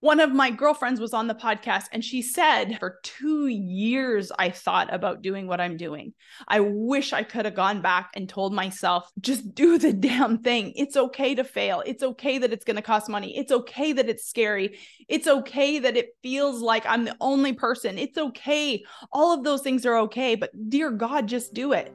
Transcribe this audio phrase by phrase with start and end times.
[0.00, 4.48] one of my girlfriends was on the podcast and she said, For two years, I
[4.48, 6.14] thought about doing what I'm doing.
[6.48, 10.72] I wish I could have gone back and told myself, just do the damn thing.
[10.74, 11.82] It's okay to fail.
[11.84, 13.36] It's okay that it's going to cost money.
[13.36, 14.78] It's okay that it's scary.
[15.08, 17.98] It's okay that it feels like I'm the only person.
[17.98, 18.82] It's okay.
[19.12, 20.34] All of those things are okay.
[20.34, 21.94] But dear God, just do it.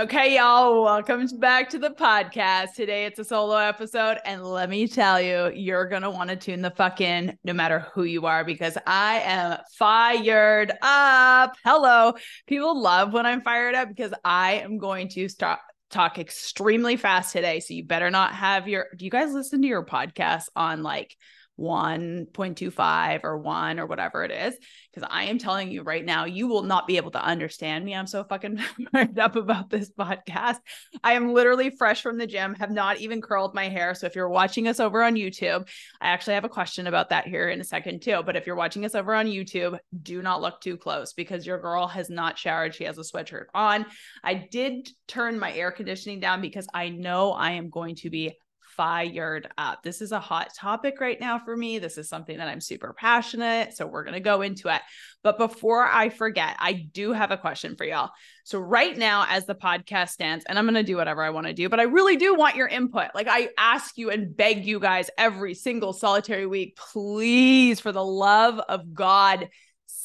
[0.00, 2.72] Okay, y'all, welcome back to the podcast.
[2.72, 6.62] Today it's a solo episode, and let me tell you, you're gonna want to tune
[6.62, 11.54] the fuck in no matter who you are because I am fired up.
[11.66, 12.14] Hello.
[12.46, 15.58] People love when I'm fired up because I am going to start
[15.90, 17.60] talk extremely fast today.
[17.60, 21.14] So you better not have your do you guys listen to your podcast on like
[21.60, 24.56] 1.25 or 1 or whatever it is
[24.92, 27.94] because I am telling you right now you will not be able to understand me.
[27.94, 28.58] I'm so fucking
[28.92, 30.56] fired up about this podcast.
[31.04, 33.94] I am literally fresh from the gym, have not even curled my hair.
[33.94, 35.68] So if you're watching us over on YouTube,
[36.00, 38.56] I actually have a question about that here in a second too, but if you're
[38.56, 42.38] watching us over on YouTube, do not look too close because your girl has not
[42.38, 42.74] showered.
[42.74, 43.86] She has a sweatshirt on.
[44.24, 48.36] I did turn my air conditioning down because I know I am going to be
[48.80, 49.82] fired up.
[49.82, 51.78] This is a hot topic right now for me.
[51.78, 53.76] This is something that I'm super passionate.
[53.76, 54.80] So we're going to go into it.
[55.22, 58.08] But before I forget, I do have a question for y'all.
[58.44, 61.46] So, right now, as the podcast stands, and I'm going to do whatever I want
[61.46, 63.08] to do, but I really do want your input.
[63.14, 68.02] Like, I ask you and beg you guys every single solitary week, please, for the
[68.02, 69.50] love of God,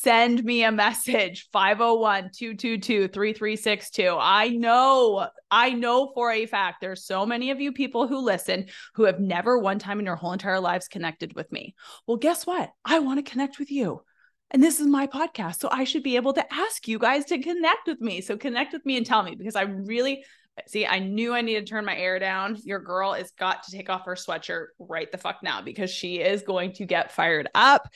[0.06, 7.50] send me a message 501-222-3362 i know i know for a fact there's so many
[7.50, 10.88] of you people who listen who have never one time in your whole entire lives
[10.88, 11.74] connected with me.
[12.06, 12.70] Well guess what?
[12.86, 14.04] I want to connect with you.
[14.52, 17.42] And this is my podcast so i should be able to ask you guys to
[17.42, 18.22] connect with me.
[18.22, 20.24] So connect with me and tell me because i really
[20.70, 22.56] See, I knew I needed to turn my air down.
[22.64, 26.22] Your girl has got to take off her sweatshirt right the fuck now because she
[26.22, 27.90] is going to get fired up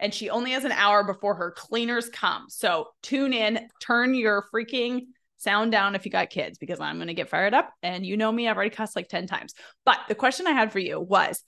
[0.00, 2.46] and she only has an hour before her cleaners come.
[2.48, 5.02] So tune in, turn your freaking
[5.36, 7.70] sound down if you got kids because I'm going to get fired up.
[7.82, 9.54] And you know me, I've already cussed like 10 times.
[9.84, 11.42] But the question I had for you was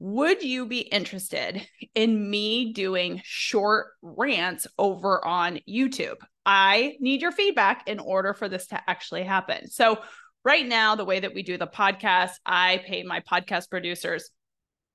[0.00, 6.16] Would you be interested in me doing short rants over on YouTube?
[6.44, 9.68] I need your feedback in order for this to actually happen.
[9.68, 9.98] So,
[10.44, 14.30] right now, the way that we do the podcast, I pay my podcast producers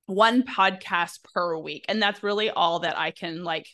[0.06, 1.86] one podcast per week.
[1.88, 3.68] And that's really all that I can like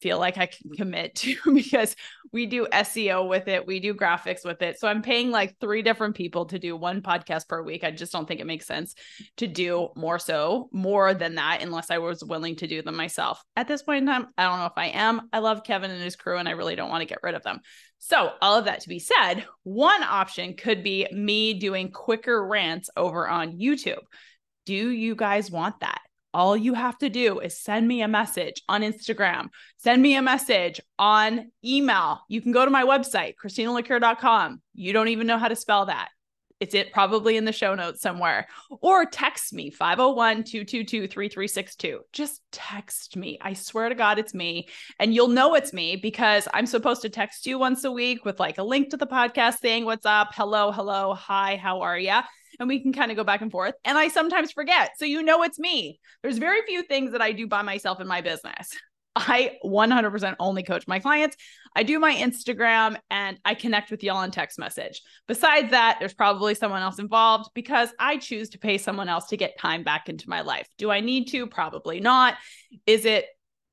[0.00, 1.94] feel like I can commit to because
[2.32, 4.78] we do SEO with it, we do graphics with it.
[4.78, 7.84] So I'm paying like three different people to do one podcast per week.
[7.84, 8.94] I just don't think it makes sense
[9.38, 13.42] to do more so, more than that, unless I was willing to do them myself.
[13.56, 15.28] At this point in time, I don't know if I am.
[15.32, 17.42] I love Kevin and his crew, and I really don't want to get rid of
[17.42, 17.60] them.
[17.98, 22.88] So, all of that to be said, one option could be me doing quicker rants
[22.96, 24.02] over on YouTube.
[24.66, 26.00] Do you guys want that?
[26.32, 29.48] All you have to do is send me a message on Instagram,
[29.78, 32.20] send me a message on email.
[32.28, 34.62] You can go to my website, christinalacure.com.
[34.74, 36.10] You don't even know how to spell that.
[36.60, 38.46] It's it probably in the show notes somewhere.
[38.82, 42.00] Or text me 501 222 3362.
[42.12, 43.38] Just text me.
[43.40, 44.68] I swear to God, it's me.
[44.98, 48.38] And you'll know it's me because I'm supposed to text you once a week with
[48.38, 50.28] like a link to the podcast saying, What's up?
[50.34, 52.20] Hello, hello, hi, how are you?
[52.60, 53.74] And we can kind of go back and forth.
[53.84, 54.92] And I sometimes forget.
[54.98, 55.98] So you know it's me.
[56.22, 58.76] There's very few things that I do by myself in my business.
[59.16, 61.36] I 100% only coach my clients.
[61.74, 65.02] I do my Instagram and I connect with y'all on text message.
[65.26, 69.36] Besides that, there's probably someone else involved because I choose to pay someone else to
[69.36, 70.68] get time back into my life.
[70.78, 71.46] Do I need to?
[71.48, 72.36] Probably not.
[72.86, 73.26] Is it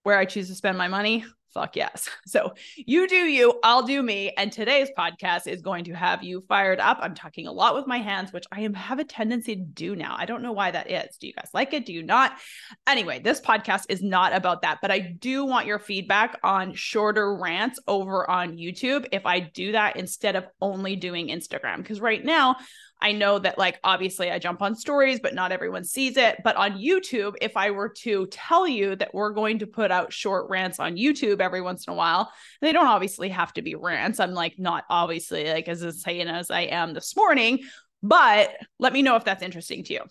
[0.04, 1.24] where I choose to spend my money?
[1.58, 2.08] Fuck yes.
[2.28, 4.32] So you do you, I'll do me.
[4.38, 7.00] And today's podcast is going to have you fired up.
[7.02, 9.96] I'm talking a lot with my hands, which I am have a tendency to do
[9.96, 10.16] now.
[10.20, 11.16] I don't know why that is.
[11.18, 11.86] Do you guys like it?
[11.86, 12.38] Do you not?
[12.86, 17.36] Anyway, this podcast is not about that, but I do want your feedback on shorter
[17.38, 21.78] rants over on YouTube if I do that instead of only doing Instagram.
[21.78, 22.58] Because right now,
[23.00, 26.38] I know that, like, obviously I jump on stories, but not everyone sees it.
[26.44, 30.12] But on YouTube, if I were to tell you that we're going to put out
[30.12, 33.76] short rants on YouTube every once in a while, they don't obviously have to be
[33.76, 34.20] rants.
[34.20, 37.60] I'm like, not obviously like as insane as I am this morning,
[38.02, 40.02] but let me know if that's interesting to you.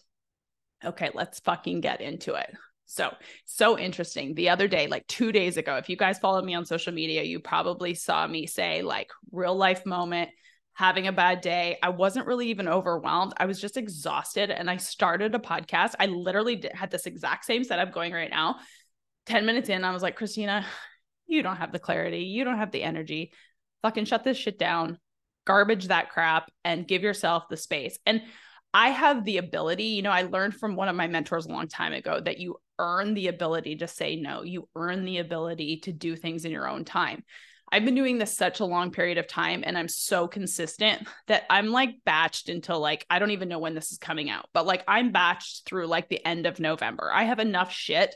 [0.85, 2.55] Okay, let's fucking get into it.
[2.85, 3.12] So,
[3.47, 4.35] so interesting.
[4.35, 7.25] The other day, like two days ago, if you guys follow me on social media,
[7.25, 10.31] you probably saw me say, like, real life moment
[10.76, 11.78] having a bad day.
[11.82, 13.32] I wasn't really even overwhelmed.
[13.38, 14.50] I was just exhausted.
[14.50, 15.94] And I started a podcast.
[15.99, 18.56] I literally had this exact same setup going right now.
[19.25, 20.67] 10 minutes in, I was like, Christina,
[21.26, 22.25] you don't have the clarity.
[22.25, 23.32] You don't have the energy.
[23.81, 24.99] Fucking shut this shit down,
[25.46, 27.99] garbage that crap, and give yourself the space.
[28.05, 28.20] And
[28.75, 31.69] I have the ability, you know, I learned from one of my mentors a long
[31.69, 34.43] time ago that you earn the ability to say no.
[34.43, 37.25] You earn the ability to do things in your own time.
[37.73, 41.45] I've been doing this such a long period of time and I'm so consistent that
[41.51, 44.67] I'm like batched until like I don't even know when this is coming out, but
[44.67, 47.11] like I'm batched through like the end of November.
[47.13, 48.15] I have enough shit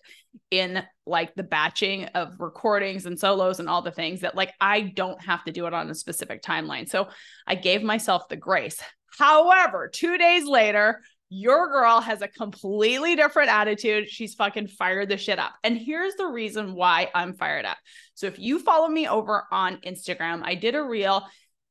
[0.52, 4.82] in like the batching of recordings and solos and all the things that like I
[4.82, 6.88] don't have to do it on a specific timeline.
[6.88, 7.08] So
[7.46, 8.80] I gave myself the grace.
[9.18, 14.08] However, 2 days later, your girl has a completely different attitude.
[14.08, 15.52] She's fucking fired the shit up.
[15.62, 17.78] And here's the reason why I'm fired up.
[18.14, 21.24] So if you follow me over on Instagram, I did a reel.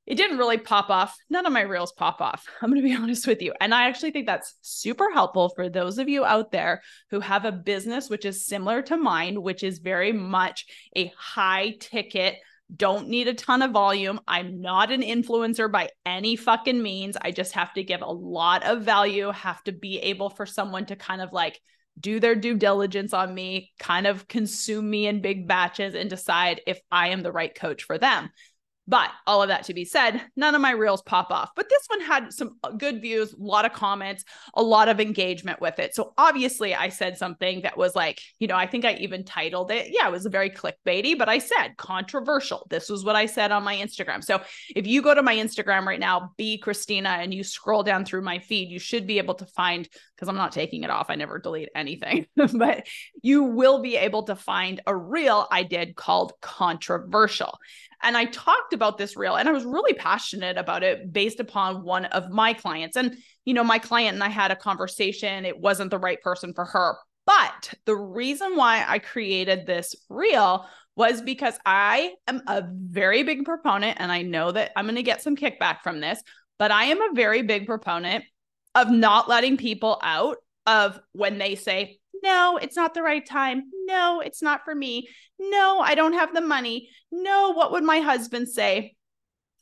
[0.07, 1.15] It didn't really pop off.
[1.29, 2.45] None of my reels pop off.
[2.61, 3.53] I'm going to be honest with you.
[3.59, 7.43] And I actually think that's super helpful for those of you out there who have
[7.43, 12.37] a business which is similar to mine, which is very much a high ticket
[12.75, 14.19] don't need a ton of volume.
[14.27, 17.17] I'm not an influencer by any fucking means.
[17.19, 20.85] I just have to give a lot of value, have to be able for someone
[20.87, 21.59] to kind of like
[21.99, 26.61] do their due diligence on me, kind of consume me in big batches and decide
[26.67, 28.29] if I am the right coach for them.
[28.89, 31.51] But all of that to be said, none of my reels pop off.
[31.55, 34.23] But this one had some uh, good views, a lot of comments,
[34.55, 35.93] a lot of engagement with it.
[35.93, 39.69] So obviously, I said something that was like, you know, I think I even titled
[39.69, 39.89] it.
[39.91, 42.65] Yeah, it was a very clickbaity, but I said controversial.
[42.71, 44.23] This was what I said on my Instagram.
[44.23, 44.41] So
[44.75, 48.23] if you go to my Instagram right now, be Christina, and you scroll down through
[48.23, 51.15] my feed, you should be able to find, because I'm not taking it off, I
[51.15, 52.87] never delete anything, but
[53.21, 57.59] you will be able to find a reel I did called controversial.
[58.01, 61.83] And I talked about this reel and I was really passionate about it based upon
[61.83, 62.95] one of my clients.
[62.95, 65.45] And, you know, my client and I had a conversation.
[65.45, 66.97] It wasn't the right person for her.
[67.25, 70.65] But the reason why I created this reel
[70.95, 75.03] was because I am a very big proponent, and I know that I'm going to
[75.03, 76.21] get some kickback from this,
[76.57, 78.25] but I am a very big proponent
[78.75, 83.63] of not letting people out of when they say, no, it's not the right time.
[83.85, 85.07] No, it's not for me.
[85.39, 86.89] No, I don't have the money.
[87.11, 88.95] No, what would my husband say?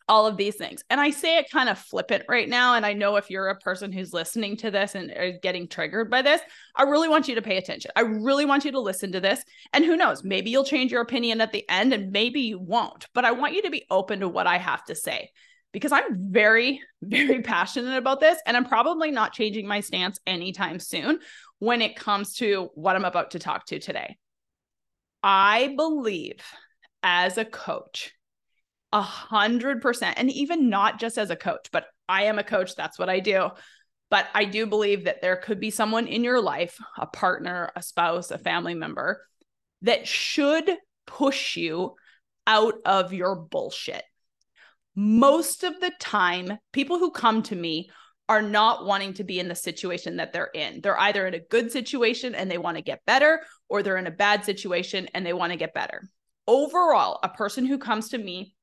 [0.10, 0.86] All of these things.
[0.90, 2.76] And I say it kind of flippant right now.
[2.76, 6.10] And I know if you're a person who's listening to this and is getting triggered
[6.10, 6.40] by this,
[6.78, 7.92] I really want you to pay attention.
[7.94, 9.44] I really want you to listen to this.
[9.74, 13.06] And who knows, maybe you'll change your opinion at the end and maybe you won't.
[13.14, 15.32] But I want you to be open to what I have to say
[15.78, 18.40] because I'm very, very passionate about this.
[18.48, 21.20] And I'm probably not changing my stance anytime soon
[21.60, 24.18] when it comes to what I'm about to talk to today.
[25.22, 26.42] I believe
[27.04, 28.12] as a coach,
[28.92, 32.76] a hundred percent, and even not just as a coach, but I am a coach.
[32.76, 33.50] That's what I do.
[34.10, 37.84] But I do believe that there could be someone in your life, a partner, a
[37.84, 39.22] spouse, a family member,
[39.84, 40.72] that should
[41.06, 41.94] push you
[42.48, 44.04] out of your bullshit.
[45.00, 47.92] Most of the time, people who come to me
[48.28, 50.82] are not wanting to be in the situation that they're in.
[50.82, 54.08] They're either in a good situation and they want to get better, or they're in
[54.08, 56.10] a bad situation and they want to get better.
[56.48, 58.56] Overall, a person who comes to me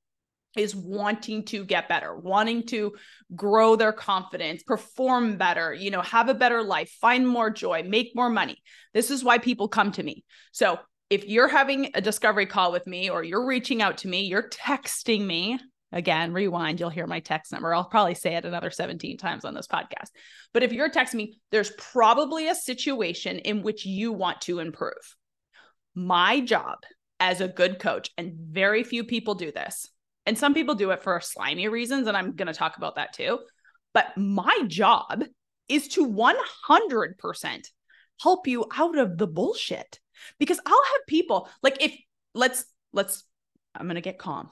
[0.56, 2.94] is wanting to get better, wanting to
[3.36, 8.10] grow their confidence, perform better, you know, have a better life, find more joy, make
[8.16, 8.56] more money.
[8.92, 10.24] This is why people come to me.
[10.50, 14.22] So, if you're having a discovery call with me or you're reaching out to me,
[14.22, 15.60] you're texting me,
[15.94, 17.72] Again, rewind, you'll hear my text number.
[17.72, 20.10] I'll probably say it another 17 times on this podcast.
[20.52, 25.16] But if you're texting me, there's probably a situation in which you want to improve.
[25.94, 26.78] My job
[27.20, 29.88] as a good coach, and very few people do this,
[30.26, 33.12] and some people do it for slimy reasons, and I'm going to talk about that
[33.12, 33.38] too.
[33.92, 35.22] But my job
[35.68, 37.68] is to 100%
[38.20, 40.00] help you out of the bullshit
[40.40, 41.96] because I'll have people like if
[42.34, 43.22] let's let's,
[43.74, 44.50] I'm going to get calm.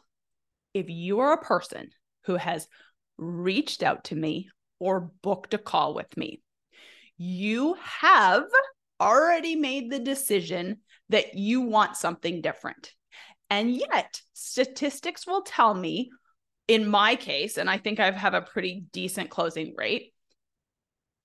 [0.74, 1.90] If you are a person
[2.24, 2.68] who has
[3.18, 4.48] reached out to me
[4.78, 6.42] or booked a call with me,
[7.16, 8.44] you have
[9.00, 12.92] already made the decision that you want something different.
[13.50, 16.10] And yet, statistics will tell me,
[16.68, 20.14] in my case, and I think I have a pretty decent closing rate,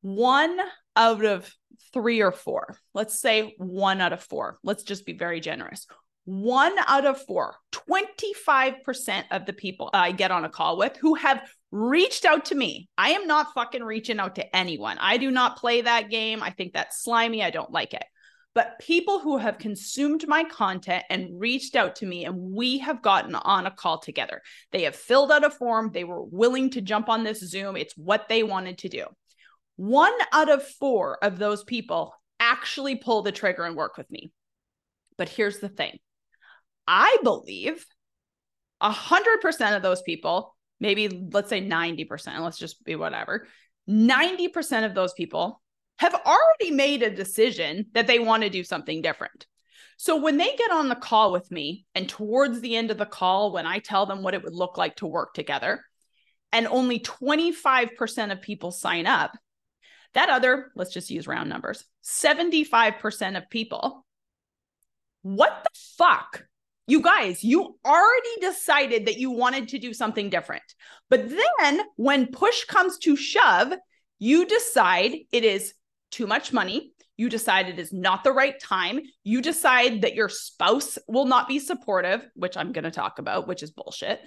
[0.01, 0.59] one
[0.95, 1.49] out of
[1.93, 5.87] three or four, let's say one out of four, let's just be very generous.
[6.29, 11.15] One out of four, 25% of the people I get on a call with who
[11.15, 11.41] have
[11.71, 12.89] reached out to me.
[12.97, 14.97] I am not fucking reaching out to anyone.
[14.99, 16.43] I do not play that game.
[16.43, 17.41] I think that's slimy.
[17.43, 18.03] I don't like it
[18.57, 23.03] but people who have consumed my content and reached out to me and we have
[23.03, 24.41] gotten on a call together.
[24.71, 27.77] They have filled out a form, they were willing to jump on this Zoom.
[27.77, 29.05] It's what they wanted to do.
[29.75, 34.31] One out of four of those people actually pull the trigger and work with me.
[35.19, 35.99] But here's the thing
[36.87, 37.85] I believe
[38.81, 43.47] 100% of those people, maybe let's say 90%, let's just be whatever,
[43.89, 45.61] 90% of those people
[45.99, 49.47] have already made a decision that they want to do something different.
[49.97, 53.05] So when they get on the call with me, and towards the end of the
[53.05, 55.83] call, when I tell them what it would look like to work together,
[56.51, 59.35] and only 25% of people sign up,
[60.13, 64.05] that other, let's just use round numbers, 75% of people,
[65.23, 66.43] what the fuck?
[66.87, 70.63] You guys, you already decided that you wanted to do something different.
[71.09, 73.73] But then when push comes to shove,
[74.19, 75.73] you decide it is
[76.11, 76.93] too much money.
[77.17, 79.01] You decide it is not the right time.
[79.23, 83.47] You decide that your spouse will not be supportive, which I'm going to talk about,
[83.47, 84.21] which is bullshit.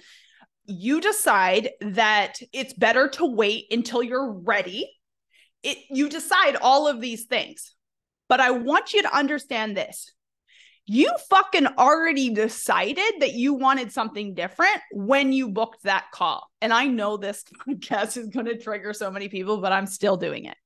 [0.65, 4.87] You decide that it's better to wait until you're ready.
[5.63, 7.73] It you decide all of these things.
[8.29, 10.11] But I want you to understand this.
[10.85, 16.49] You fucking already decided that you wanted something different when you booked that call.
[16.61, 20.17] And I know this podcast is going to trigger so many people, but I'm still
[20.17, 20.57] doing it.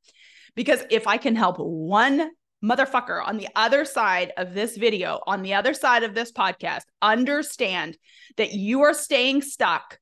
[0.55, 2.31] Because if I can help one
[2.63, 6.83] motherfucker on the other side of this video, on the other side of this podcast,
[7.01, 7.97] understand
[8.37, 9.99] that you are staying stuck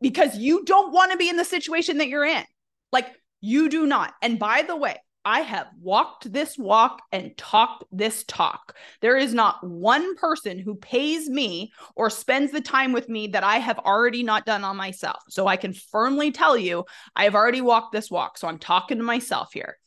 [0.00, 2.44] because you don't want to be in the situation that you're in.
[2.90, 3.06] Like
[3.40, 4.12] you do not.
[4.20, 8.76] And by the way, I have walked this walk and talked this talk.
[9.00, 13.44] There is not one person who pays me or spends the time with me that
[13.44, 15.22] I have already not done on myself.
[15.28, 18.36] So I can firmly tell you, I have already walked this walk.
[18.36, 19.78] So I'm talking to myself here.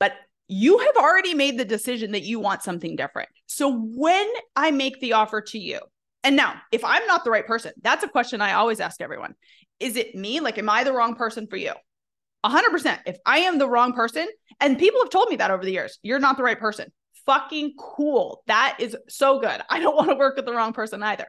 [0.00, 0.14] But
[0.48, 3.28] you have already made the decision that you want something different.
[3.46, 5.80] So when I make the offer to you,
[6.24, 9.34] and now if I'm not the right person, that's a question I always ask everyone.
[9.80, 10.40] Is it me?
[10.40, 11.72] Like, am I the wrong person for you?
[12.44, 12.98] 100%.
[13.06, 14.28] If I am the wrong person,
[14.60, 16.92] and people have told me that over the years, you're not the right person.
[17.26, 18.42] Fucking cool.
[18.46, 19.60] That is so good.
[19.68, 21.26] I don't want to work with the wrong person either.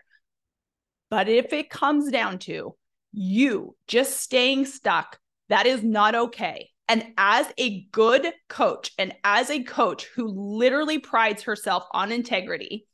[1.09, 2.75] But if it comes down to
[3.13, 5.17] you just staying stuck,
[5.49, 6.69] that is not okay.
[6.89, 12.85] And as a good coach and as a coach who literally prides herself on integrity,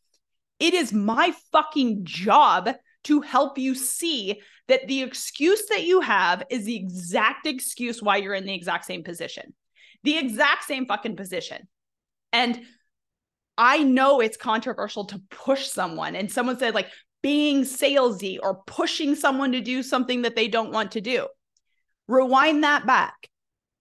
[0.59, 2.69] it is my fucking job
[3.03, 8.17] to help you see that the excuse that you have is the exact excuse why
[8.17, 9.53] you're in the exact same position,
[10.03, 11.67] the exact same fucking position.
[12.31, 12.61] And
[13.57, 16.15] I know it's controversial to push someone.
[16.15, 16.87] And someone said, like,
[17.21, 21.27] being salesy or pushing someone to do something that they don't want to do.
[22.07, 23.29] Rewind that back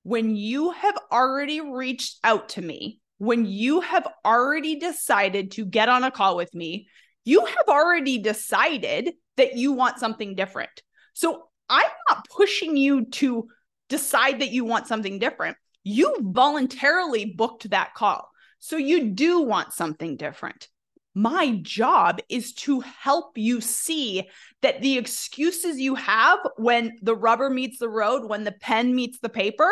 [0.03, 5.89] when you have already reached out to me, when you have already decided to get
[5.89, 6.89] on a call with me,
[7.25, 10.83] you have already decided that you want something different.
[11.15, 13.49] So I'm not pushing you to
[13.89, 15.57] decide that you want something different.
[15.85, 18.29] You voluntarily booked that call.
[18.59, 20.69] So you do want something different.
[21.15, 24.29] My job is to help you see
[24.63, 29.19] that the excuses you have when the rubber meets the road, when the pen meets
[29.19, 29.71] the paper,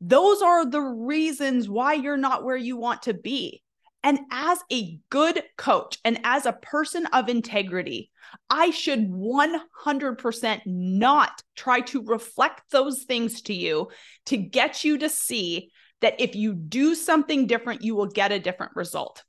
[0.00, 3.63] those are the reasons why you're not where you want to be.
[4.04, 8.10] And as a good coach and as a person of integrity,
[8.50, 13.88] I should 100% not try to reflect those things to you
[14.26, 15.70] to get you to see
[16.02, 19.24] that if you do something different, you will get a different result.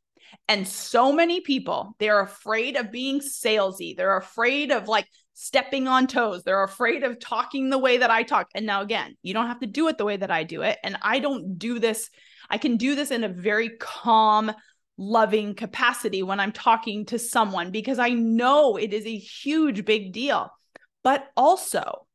[0.48, 3.96] And so many people, they're afraid of being salesy.
[3.96, 6.44] They're afraid of like stepping on toes.
[6.44, 8.50] They're afraid of talking the way that I talk.
[8.54, 10.78] And now, again, you don't have to do it the way that I do it.
[10.84, 12.10] And I don't do this,
[12.50, 14.52] I can do this in a very calm,
[14.98, 20.14] loving capacity when I'm talking to someone because I know it is a huge, big
[20.14, 20.50] deal.
[21.04, 22.08] But also,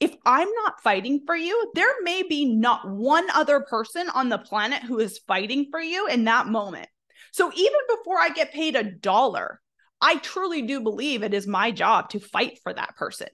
[0.00, 4.38] if I'm not fighting for you, there may be not one other person on the
[4.38, 6.88] planet who is fighting for you in that moment.
[7.32, 9.60] So even before I get paid a dollar,
[10.00, 13.28] I truly do believe it is my job to fight for that person.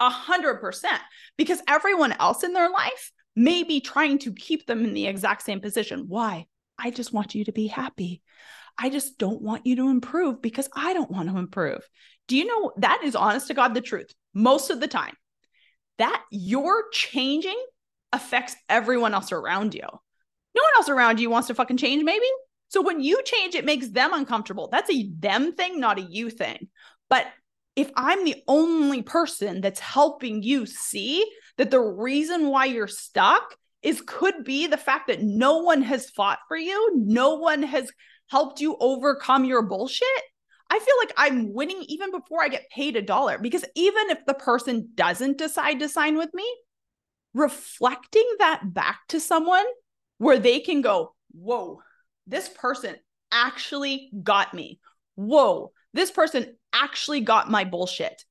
[0.00, 1.00] A hundred percent,
[1.38, 5.42] because everyone else in their life may be trying to keep them in the exact
[5.42, 6.04] same position.
[6.08, 6.46] Why?
[6.78, 8.22] I just want you to be happy.
[8.78, 11.86] I just don't want you to improve because I don't want to improve.
[12.28, 15.14] Do you know that is honest to God the truth most of the time?
[15.98, 17.60] That you're changing
[18.12, 19.82] affects everyone else around you.
[19.82, 22.26] No one else around you wants to fucking change, maybe.
[22.68, 24.68] So when you change, it makes them uncomfortable.
[24.72, 26.68] That's a them thing, not a you thing.
[27.10, 27.26] But
[27.76, 31.24] if I'm the only person that's helping you see
[31.56, 36.10] that the reason why you're stuck is could be the fact that no one has
[36.10, 37.90] fought for you, no one has
[38.30, 40.06] helped you overcome your bullshit.
[40.70, 44.24] I feel like I'm winning even before I get paid a dollar because even if
[44.26, 46.50] the person doesn't decide to sign with me,
[47.34, 49.66] reflecting that back to someone
[50.18, 51.82] where they can go, Whoa,
[52.26, 52.96] this person
[53.30, 54.80] actually got me.
[55.14, 58.24] Whoa, this person actually got my bullshit.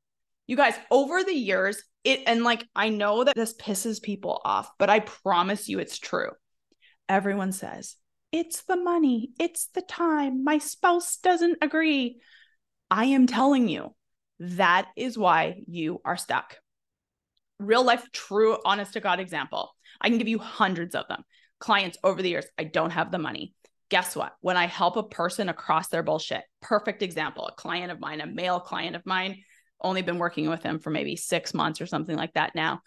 [0.47, 4.69] You guys, over the years, it, and like, I know that this pisses people off,
[4.77, 6.31] but I promise you it's true.
[7.07, 7.95] Everyone says,
[8.31, 10.43] it's the money, it's the time.
[10.43, 12.19] My spouse doesn't agree.
[12.89, 13.93] I am telling you,
[14.39, 16.57] that is why you are stuck.
[17.59, 19.75] Real life, true, honest to God example.
[19.99, 21.23] I can give you hundreds of them.
[21.59, 23.53] Clients over the years, I don't have the money.
[23.91, 24.33] Guess what?
[24.39, 28.25] When I help a person across their bullshit, perfect example, a client of mine, a
[28.25, 29.43] male client of mine,
[29.81, 32.79] only been working with him for maybe six months or something like that now.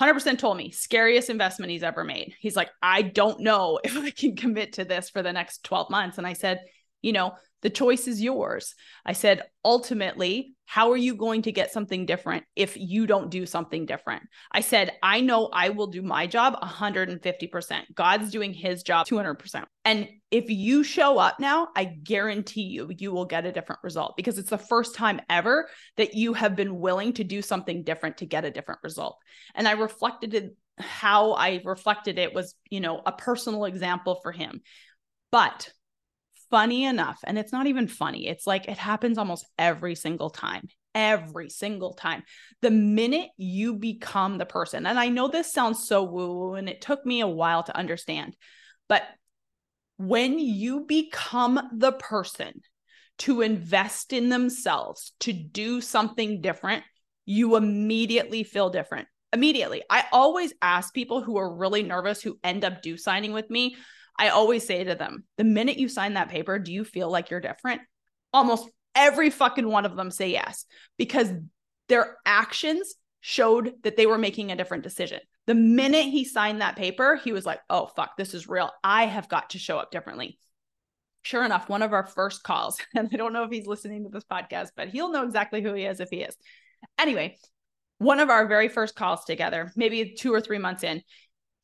[0.00, 2.34] 100% told me scariest investment he's ever made.
[2.40, 5.90] He's like, I don't know if I can commit to this for the next 12
[5.90, 6.16] months.
[6.16, 6.60] And I said,
[7.02, 8.74] you know, the choice is yours.
[9.04, 13.46] I said, ultimately, how are you going to get something different if you don't do
[13.46, 14.22] something different?
[14.52, 17.82] I said, I know I will do my job 150%.
[17.94, 19.64] God's doing his job 200%.
[19.84, 24.14] And if you show up now, I guarantee you, you will get a different result
[24.16, 28.18] because it's the first time ever that you have been willing to do something different
[28.18, 29.16] to get a different result.
[29.54, 34.32] And I reflected it, how I reflected it was, you know, a personal example for
[34.32, 34.60] him.
[35.32, 35.70] But
[36.50, 40.68] funny enough, and it's not even funny, it's like it happens almost every single time.
[40.94, 42.24] Every single time.
[42.60, 46.68] The minute you become the person, and I know this sounds so woo woo, and
[46.68, 48.36] it took me a while to understand,
[48.88, 49.02] but
[49.98, 52.60] when you become the person
[53.18, 56.84] to invest in themselves, to do something different,
[57.26, 59.08] you immediately feel different.
[59.32, 59.82] Immediately.
[59.90, 63.76] I always ask people who are really nervous who end up do signing with me
[64.18, 67.30] I always say to them, the minute you sign that paper, do you feel like
[67.30, 67.82] you're different?
[68.32, 70.64] Almost every fucking one of them say yes
[70.96, 71.30] because
[71.88, 75.20] their actions showed that they were making a different decision.
[75.46, 78.70] The minute he signed that paper, he was like, oh, fuck, this is real.
[78.84, 80.38] I have got to show up differently.
[81.22, 84.10] Sure enough, one of our first calls, and I don't know if he's listening to
[84.10, 86.36] this podcast, but he'll know exactly who he is if he is.
[86.98, 87.36] Anyway,
[87.98, 91.02] one of our very first calls together, maybe two or three months in,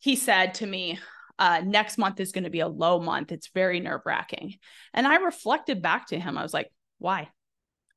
[0.00, 0.98] he said to me,
[1.38, 3.33] uh, next month is going to be a low month.
[3.33, 4.55] It's very nerve wracking.
[4.92, 6.38] And I reflected back to him.
[6.38, 7.29] I was like, why?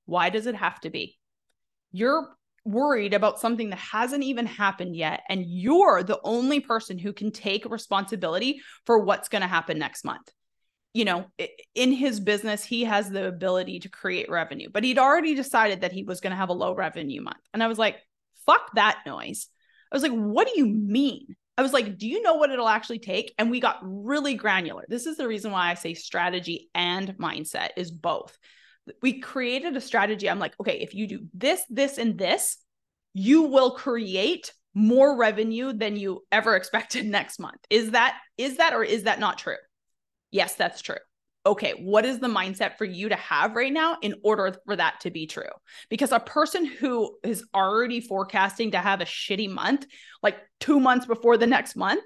[0.06, 1.18] Why does it have to be?
[1.92, 5.22] You're worried about something that hasn't even happened yet.
[5.30, 10.04] And you're the only person who can take responsibility for what's going to happen next
[10.04, 10.32] month.
[10.94, 11.26] You know,
[11.76, 15.92] in his business, he has the ability to create revenue, but he'd already decided that
[15.92, 17.38] he was going to have a low revenue month.
[17.54, 17.98] And I was like,
[18.48, 19.48] fuck that noise.
[19.92, 21.36] I was like, what do you mean?
[21.58, 23.34] I was like, do you know what it'll actually take?
[23.38, 24.86] And we got really granular.
[24.88, 28.38] This is the reason why I say strategy and mindset is both.
[29.02, 30.30] We created a strategy.
[30.30, 32.58] I'm like, okay, if you do this, this, and this,
[33.14, 37.60] you will create more revenue than you ever expected next month.
[37.70, 39.58] Is that is that or is that not true?
[40.32, 40.98] Yes, that's true
[41.48, 45.00] okay, what is the mindset for you to have right now in order for that
[45.02, 45.44] to be true?
[45.90, 49.88] Because a person who is already forecasting to have a shitty month,
[50.22, 52.04] like two months before the next month,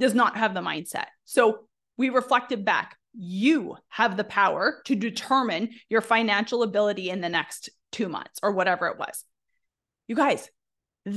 [0.00, 1.06] does not have the mindset.
[1.24, 2.96] So we reflected back.
[3.14, 8.52] You have the power to determine your financial ability in the next two months or
[8.52, 9.24] whatever it was.
[10.06, 10.48] You guys,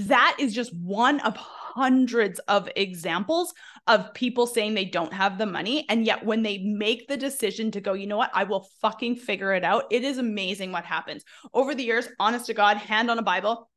[0.10, 3.54] that is just one of hundreds of examples
[3.88, 5.86] of people saying they don't have the money.
[5.90, 9.16] And yet, when they make the decision to go, you know what, I will fucking
[9.18, 11.24] figure it out, it is amazing what happens.
[11.54, 13.70] Over the years, honest to God, hand on a Bible,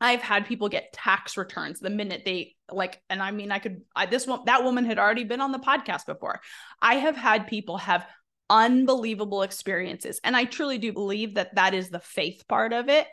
[0.00, 3.82] I've had people get tax returns the minute they like, and I mean, I could,
[3.94, 6.40] I, this one, that woman had already been on the podcast before.
[6.82, 8.06] I have had people have
[8.50, 10.20] unbelievable experiences.
[10.22, 13.06] And I truly do believe that that is the faith part of it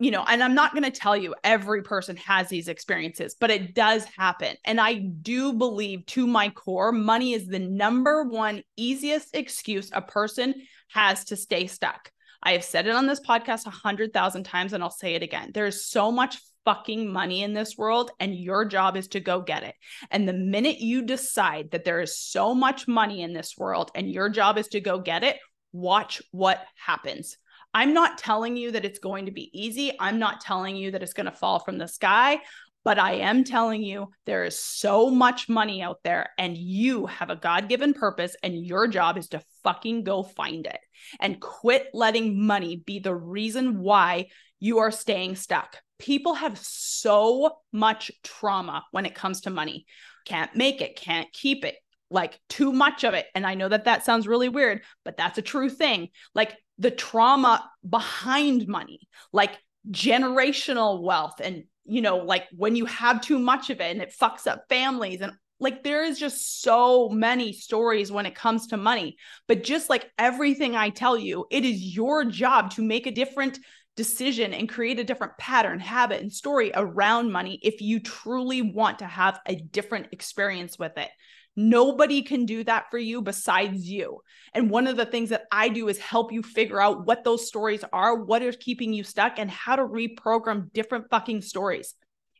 [0.00, 3.50] you know, and I'm not going to tell you every person has these experiences, but
[3.50, 4.56] it does happen.
[4.64, 10.00] And I do believe to my core, money is the number one easiest excuse a
[10.00, 10.54] person
[10.88, 12.10] has to stay stuck.
[12.42, 15.22] I have said it on this podcast a hundred thousand times and I'll say it
[15.22, 15.50] again.
[15.52, 19.64] There's so much fucking money in this world and your job is to go get
[19.64, 19.74] it.
[20.10, 24.10] And the minute you decide that there is so much money in this world and
[24.10, 25.36] your job is to go get it,
[25.72, 27.36] watch what happens.
[27.72, 29.92] I'm not telling you that it's going to be easy.
[29.98, 32.40] I'm not telling you that it's going to fall from the sky.
[32.82, 37.28] But I am telling you, there is so much money out there, and you have
[37.28, 40.78] a God given purpose, and your job is to fucking go find it
[41.20, 44.28] and quit letting money be the reason why
[44.60, 45.76] you are staying stuck.
[45.98, 49.84] People have so much trauma when it comes to money.
[50.24, 51.76] Can't make it, can't keep it,
[52.10, 53.26] like too much of it.
[53.34, 56.08] And I know that that sounds really weird, but that's a true thing.
[56.34, 59.56] Like the trauma behind money, like
[59.90, 64.14] generational wealth and you know, like when you have too much of it and it
[64.20, 68.76] fucks up families and like there is just so many stories when it comes to
[68.76, 69.16] money.
[69.48, 73.58] But just like everything I tell you, it is your job to make a different
[73.96, 79.00] decision and create a different pattern, habit, and story around money if you truly want
[79.00, 81.10] to have a different experience with it.
[81.56, 84.20] Nobody can do that for you besides you.
[84.54, 87.48] And one of the things that I do is help you figure out what those
[87.48, 91.94] stories are, what is keeping you stuck, and how to reprogram different fucking stories.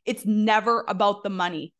[0.05, 1.73] It's never about the money.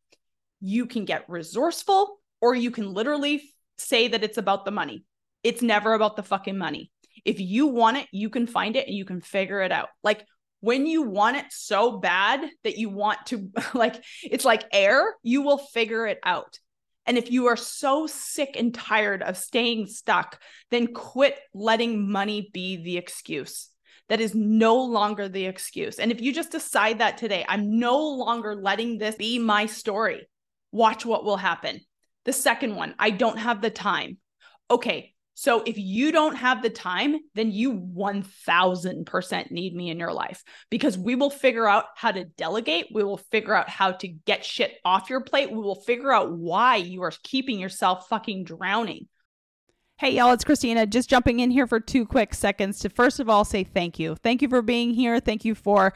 [0.59, 3.41] You can get resourceful or you can literally
[3.77, 5.05] say that it's about the money.
[5.43, 6.91] It's never about the fucking money.
[7.25, 9.89] If you want it, you can find it and you can figure it out.
[10.03, 10.25] Like
[10.59, 15.41] when you want it so bad that you want to, like, it's like air, you
[15.41, 16.59] will figure it out.
[17.05, 22.49] And if you are so sick and tired of staying stuck, then quit letting money
[22.53, 23.69] be the excuse.
[24.09, 25.97] That is no longer the excuse.
[25.97, 30.27] And if you just decide that today, I'm no longer letting this be my story,
[30.71, 31.79] watch what will happen.
[32.25, 34.17] The second one, I don't have the time.
[34.69, 40.13] Okay, so if you don't have the time, then you 1000% need me in your
[40.13, 42.87] life because we will figure out how to delegate.
[42.93, 45.51] We will figure out how to get shit off your plate.
[45.51, 49.07] We will figure out why you are keeping yourself fucking drowning.
[49.97, 50.85] Hey, y'all, it's Christina.
[50.85, 54.15] Just jumping in here for two quick seconds to first of all say thank you.
[54.15, 55.19] Thank you for being here.
[55.19, 55.93] Thank you for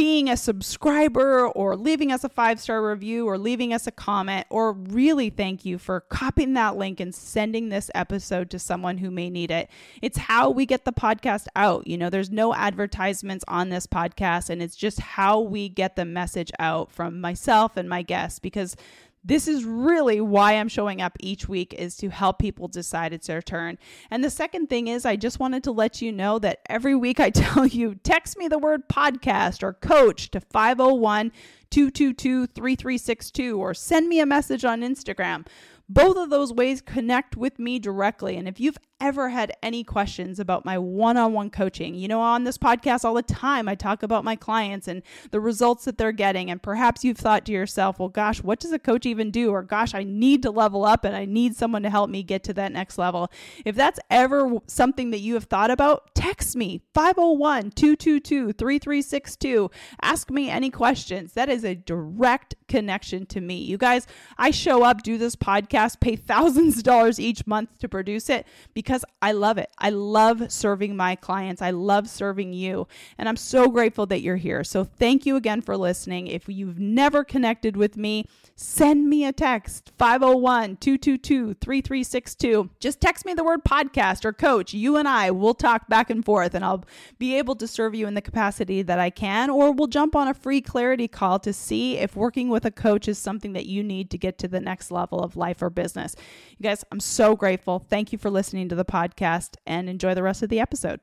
[0.00, 4.46] being a subscriber or leaving us a five star review or leaving us a comment,
[4.48, 9.10] or really thank you for copying that link and sending this episode to someone who
[9.10, 9.68] may need it.
[10.00, 11.86] It's how we get the podcast out.
[11.86, 16.06] You know, there's no advertisements on this podcast, and it's just how we get the
[16.06, 18.76] message out from myself and my guests because
[19.22, 23.26] this is really why I'm showing up each week is to help people decide it's
[23.26, 23.78] their turn.
[24.10, 27.20] And the second thing is I just wanted to let you know that every week
[27.20, 31.32] I tell you text me the word podcast or coach to 501
[31.70, 35.46] 222 3362 or send me a message on Instagram.
[35.88, 38.36] Both of those ways connect with me directly.
[38.36, 42.20] And if you've ever had any questions about my one on one coaching, you know,
[42.20, 45.98] on this podcast all the time, I talk about my clients and the results that
[45.98, 46.50] they're getting.
[46.50, 49.50] And perhaps you've thought to yourself, well, gosh, what does a coach even do?
[49.50, 52.42] Or gosh, I need to level up and I need someone to help me get
[52.44, 53.30] to that next level.
[53.64, 59.70] If that's ever something that you have thought about, text me 501 222 3362.
[60.02, 61.32] Ask me any questions.
[61.32, 63.56] That is a direct connection to me.
[63.56, 64.06] You guys,
[64.38, 68.46] I show up, do this podcast, pay thousands of dollars each month to produce it
[68.74, 69.70] because because I love it.
[69.78, 71.62] I love serving my clients.
[71.62, 72.88] I love serving you.
[73.18, 74.64] And I'm so grateful that you're here.
[74.64, 76.26] So thank you again for listening.
[76.26, 78.26] If you've never connected with me,
[78.56, 82.70] send me a text 501 222 3362.
[82.80, 84.74] Just text me the word podcast or coach.
[84.74, 86.84] You and I will talk back and forth, and I'll
[87.20, 90.26] be able to serve you in the capacity that I can, or we'll jump on
[90.26, 93.84] a free clarity call to see if working with a coach is something that you
[93.84, 96.16] need to get to the next level of life or business.
[96.58, 97.78] You guys, I'm so grateful.
[97.88, 101.00] Thank you for listening to the podcast and enjoy the rest of the episode.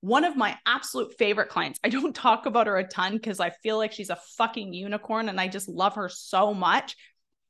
[0.00, 1.80] One of my absolute favorite clients.
[1.82, 5.28] I don't talk about her a ton because I feel like she's a fucking unicorn
[5.28, 6.96] and I just love her so much.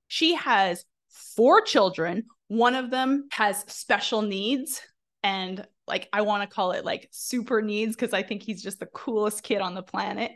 [0.08, 2.24] She has four children.
[2.48, 4.80] One of them has special needs
[5.22, 8.80] and like I want to call it like super needs because I think he's just
[8.80, 10.32] the coolest kid on the planet.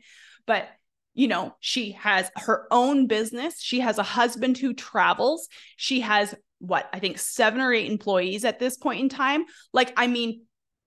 [0.46, 0.68] But
[1.14, 3.60] you know, she has her own business.
[3.60, 5.48] She has a husband who travels.
[5.76, 9.44] She has what I think seven or eight employees at this point in time.
[9.72, 10.42] Like, I mean,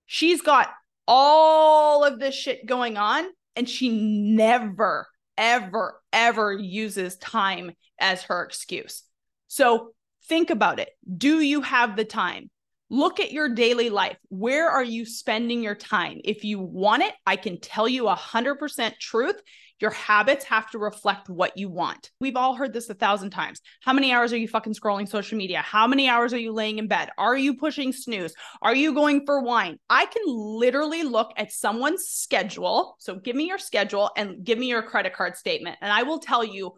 [0.06, 0.70] she's got
[1.06, 3.88] all of this shit going on, and she
[4.34, 5.06] never,
[5.36, 9.02] ever, ever uses time as her excuse.
[9.48, 9.90] So
[10.24, 10.90] think about it.
[11.16, 12.50] Do you have the time?
[12.90, 14.18] Look at your daily life.
[14.28, 16.20] Where are you spending your time?
[16.24, 19.40] If you want it, I can tell you a hundred percent truth
[19.80, 22.10] Your habits have to reflect what you want.
[22.20, 23.60] We've all heard this a thousand times.
[23.80, 25.62] How many hours are you fucking scrolling social media?
[25.62, 27.10] How many hours are you laying in bed?
[27.18, 28.34] Are you pushing snooze?
[28.62, 29.78] Are you going for wine?
[29.90, 32.96] I can literally look at someone's schedule.
[33.00, 36.20] So give me your schedule and give me your credit card statement, and I will
[36.20, 36.72] tell you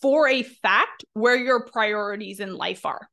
[0.00, 3.06] for a fact where your priorities in life are.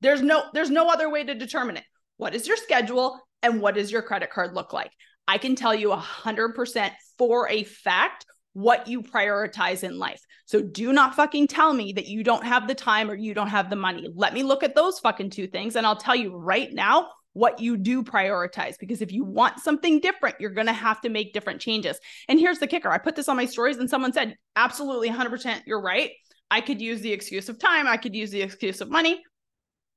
[0.00, 1.84] There's no there's no other way to determine it.
[2.16, 4.90] What is your schedule and what does your credit card look like?
[5.28, 10.20] I can tell you 100% for a fact what you prioritize in life.
[10.46, 13.48] So do not fucking tell me that you don't have the time or you don't
[13.48, 14.08] have the money.
[14.14, 17.60] Let me look at those fucking two things and I'll tell you right now what
[17.60, 21.34] you do prioritize because if you want something different, you're going to have to make
[21.34, 21.98] different changes.
[22.28, 22.88] And here's the kicker.
[22.88, 26.12] I put this on my stories and someone said, "Absolutely 100% you're right.
[26.50, 29.22] I could use the excuse of time, I could use the excuse of money.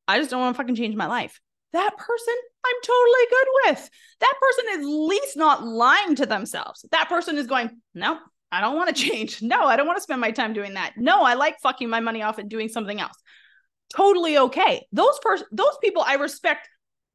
[0.09, 1.39] I just don't want to fucking change my life."
[1.73, 3.89] That person I'm totally good with.
[4.19, 6.85] That person is at least not lying to themselves.
[6.91, 8.17] That person is going, "No,
[8.51, 9.41] I don't want to change.
[9.49, 10.93] No, I don't want to spend my time doing that.
[10.97, 13.17] No, I like fucking my money off and doing something else.
[13.95, 14.85] Totally okay.
[14.91, 16.67] Those pers- those people I respect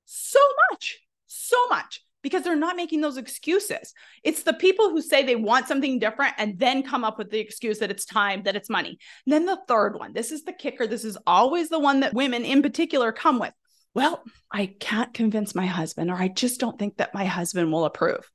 [0.04, 3.94] so much, so much because they're not making those excuses.
[4.24, 7.38] It's the people who say they want something different and then come up with the
[7.38, 8.98] excuse that it's time, that it's money.
[9.26, 10.88] And then the third one, this is the kicker.
[10.88, 13.52] This is always the one that women in particular come with.
[13.94, 17.84] Well, I can't convince my husband, or I just don't think that my husband will
[17.84, 18.28] approve.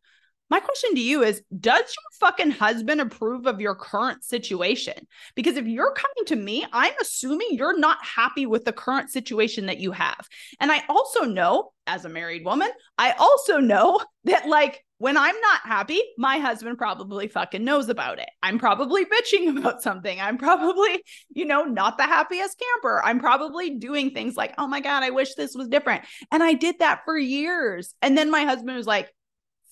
[0.49, 5.07] My question to you is Does your fucking husband approve of your current situation?
[5.35, 9.67] Because if you're coming to me, I'm assuming you're not happy with the current situation
[9.67, 10.27] that you have.
[10.59, 15.39] And I also know, as a married woman, I also know that, like, when I'm
[15.39, 18.29] not happy, my husband probably fucking knows about it.
[18.43, 20.19] I'm probably bitching about something.
[20.19, 23.01] I'm probably, you know, not the happiest camper.
[23.03, 26.03] I'm probably doing things like, oh my God, I wish this was different.
[26.31, 27.93] And I did that for years.
[28.01, 29.09] And then my husband was like,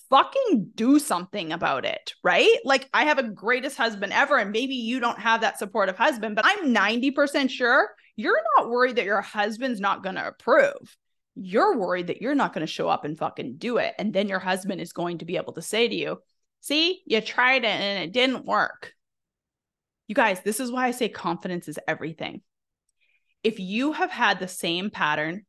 [0.10, 2.58] fucking do something about it, right?
[2.64, 6.36] Like I have a greatest husband ever, and maybe you don't have that supportive husband,
[6.36, 10.98] but I'm 90% sure you're not worried that your husband's not going to approve.
[11.36, 13.94] You're worried that you're not going to show up and fucking do it.
[14.00, 16.18] And then your husband is going to be able to say to you,
[16.62, 18.94] see, you tried it and it didn't work.
[20.08, 22.42] You guys, this is why I say confidence is everything.
[23.44, 25.46] If you have had the same pattern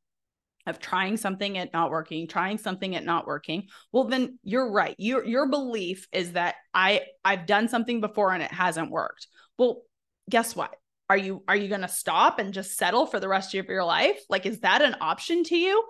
[0.68, 4.94] of trying something at not working, trying something at not working, well then you're right.
[4.98, 9.26] Your your belief is that I I've done something before and it hasn't worked.
[9.58, 9.82] Well,
[10.28, 10.74] guess what?
[11.10, 13.84] Are you are you going to stop and just settle for the rest of your
[13.84, 14.20] life?
[14.28, 15.84] Like is that an option to you?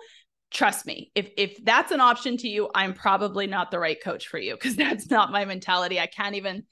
[0.51, 1.11] Trust me.
[1.15, 4.55] If if that's an option to you, I'm probably not the right coach for you
[4.55, 5.99] because that's not my mentality.
[5.99, 6.63] I can't even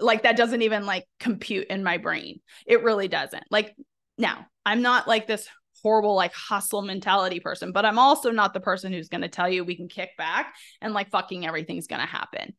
[0.00, 2.40] like that doesn't even like compute in my brain.
[2.66, 3.44] It really doesn't.
[3.50, 3.74] Like
[4.16, 5.48] now, I'm not like this
[5.82, 9.48] horrible like hustle mentality person, but I'm also not the person who's going to tell
[9.48, 12.54] you we can kick back and like fucking everything's going to happen.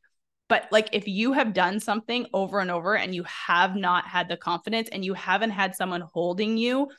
[0.47, 4.27] But like if you have done something over and over and you have not had
[4.27, 6.89] the confidence and you haven't had someone holding you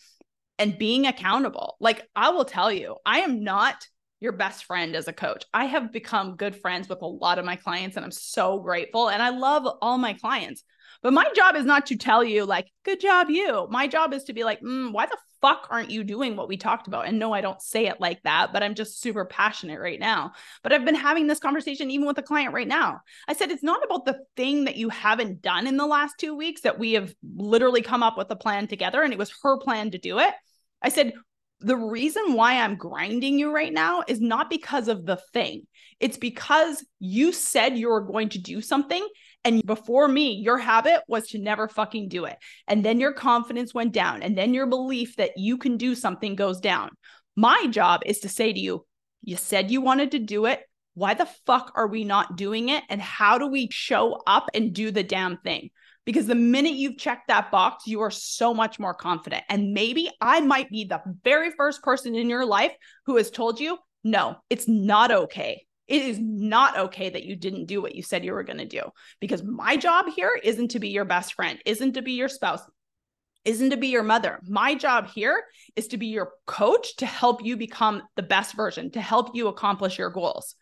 [0.59, 3.87] and being accountable, like I will tell you, I am not
[4.21, 5.45] your best friend as a coach.
[5.53, 9.09] I have become good friends with a lot of my clients and I'm so grateful
[9.09, 10.63] and I love all my clients.
[11.03, 13.67] But my job is not to tell you, like, good job, you.
[13.71, 16.57] My job is to be like, mm, why the fuck aren't you doing what we
[16.57, 17.07] talked about?
[17.07, 20.33] And no, I don't say it like that, but I'm just super passionate right now.
[20.63, 23.01] But I've been having this conversation even with a client right now.
[23.27, 26.37] I said, it's not about the thing that you haven't done in the last two
[26.37, 29.59] weeks that we have literally come up with a plan together, and it was her
[29.59, 30.35] plan to do it.
[30.83, 31.15] I said,
[31.61, 35.67] the reason why I'm grinding you right now is not because of the thing.
[35.99, 39.07] It's because you said you were going to do something
[39.45, 42.37] and before me, your habit was to never fucking do it.
[42.69, 44.23] And then your confidence went down.
[44.23, 46.91] And then your belief that you can do something goes down.
[47.37, 48.85] My job is to say to you,
[49.23, 50.61] you said you wanted to do it.
[50.95, 52.85] Why the fuck are we not doing it?
[52.91, 55.71] And how do we show up and do the damn thing?
[56.05, 59.45] Because the minute you've checked that box, you are so much more confident.
[59.49, 62.73] And maybe I might be the very first person in your life
[63.07, 67.67] who has told you, no, it's not okay it is not okay that you didn't
[67.67, 68.83] do what you said you were going to do
[69.19, 72.63] because my job here isn't to be your best friend, isn't to be your spouse,
[73.45, 74.39] isn't to be your mother.
[74.47, 75.43] My job here
[75.75, 79.49] is to be your coach to help you become the best version, to help you
[79.49, 80.55] accomplish your goals.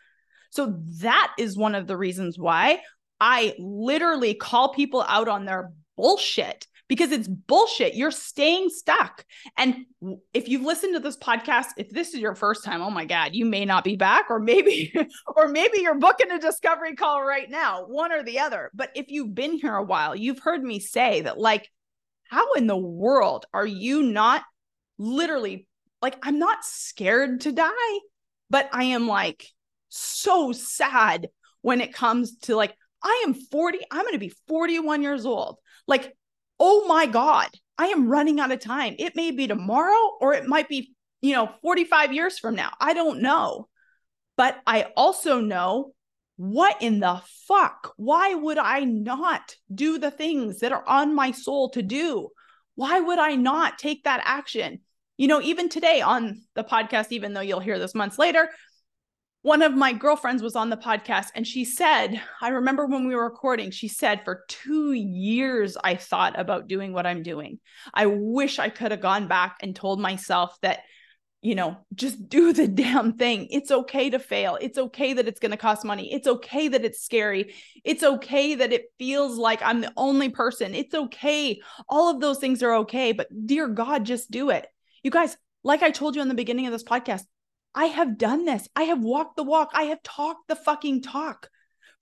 [0.50, 2.80] So that is one of the reasons why
[3.20, 7.94] I literally call people out on their bullshit because it's bullshit.
[7.94, 9.24] You're staying stuck.
[9.56, 9.84] And
[10.32, 13.34] if you've listened to this podcast, if this is your first time, oh my God,
[13.34, 14.92] you may not be back, or maybe,
[15.36, 18.70] or maybe you're booking a discovery call right now, one or the other.
[18.74, 21.68] But if you've been here a while, you've heard me say that, like,
[22.24, 24.42] how in the world are you not
[24.98, 25.66] literally
[26.02, 27.98] like, I'm not scared to die,
[28.50, 29.46] but I am like
[29.88, 31.28] so sad
[31.62, 35.58] when it comes to like, I am 40, I'm going to be 41 years old.
[35.86, 36.14] Like,
[36.60, 38.96] oh my God, I am running out of time.
[38.98, 42.72] It may be tomorrow or it might be, you know, 45 years from now.
[42.80, 43.68] I don't know.
[44.36, 45.92] But I also know
[46.36, 47.92] what in the fuck?
[47.96, 52.28] Why would I not do the things that are on my soul to do?
[52.76, 54.80] Why would I not take that action?
[55.16, 58.50] You know, even today on the podcast, even though you'll hear this months later,
[59.42, 63.14] one of my girlfriends was on the podcast and she said, I remember when we
[63.14, 67.60] were recording, she said, for two years, I thought about doing what I'm doing.
[67.94, 70.80] I wish I could have gone back and told myself that,
[71.40, 73.46] you know, just do the damn thing.
[73.50, 74.58] It's okay to fail.
[74.60, 76.12] It's okay that it's going to cost money.
[76.12, 77.54] It's okay that it's scary.
[77.84, 80.74] It's okay that it feels like I'm the only person.
[80.74, 81.60] It's okay.
[81.88, 83.12] All of those things are okay.
[83.12, 84.66] But dear God, just do it.
[85.04, 87.22] You guys, like I told you in the beginning of this podcast,
[87.74, 88.68] I have done this.
[88.74, 89.70] I have walked the walk.
[89.74, 91.48] I have talked the fucking talk.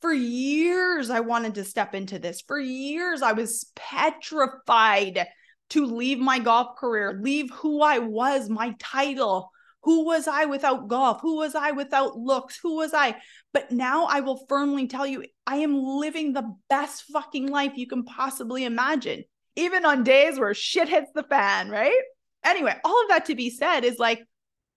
[0.00, 2.42] For years, I wanted to step into this.
[2.42, 5.26] For years, I was petrified
[5.70, 9.50] to leave my golf career, leave who I was, my title.
[9.83, 11.20] Who was I without golf?
[11.22, 12.59] Who was I without looks?
[12.62, 13.16] Who was I?
[13.52, 17.87] But now I will firmly tell you, I am living the best fucking life you
[17.87, 19.24] can possibly imagine,
[19.55, 22.00] even on days where shit hits the fan, right?
[22.44, 24.24] Anyway, all of that to be said is like,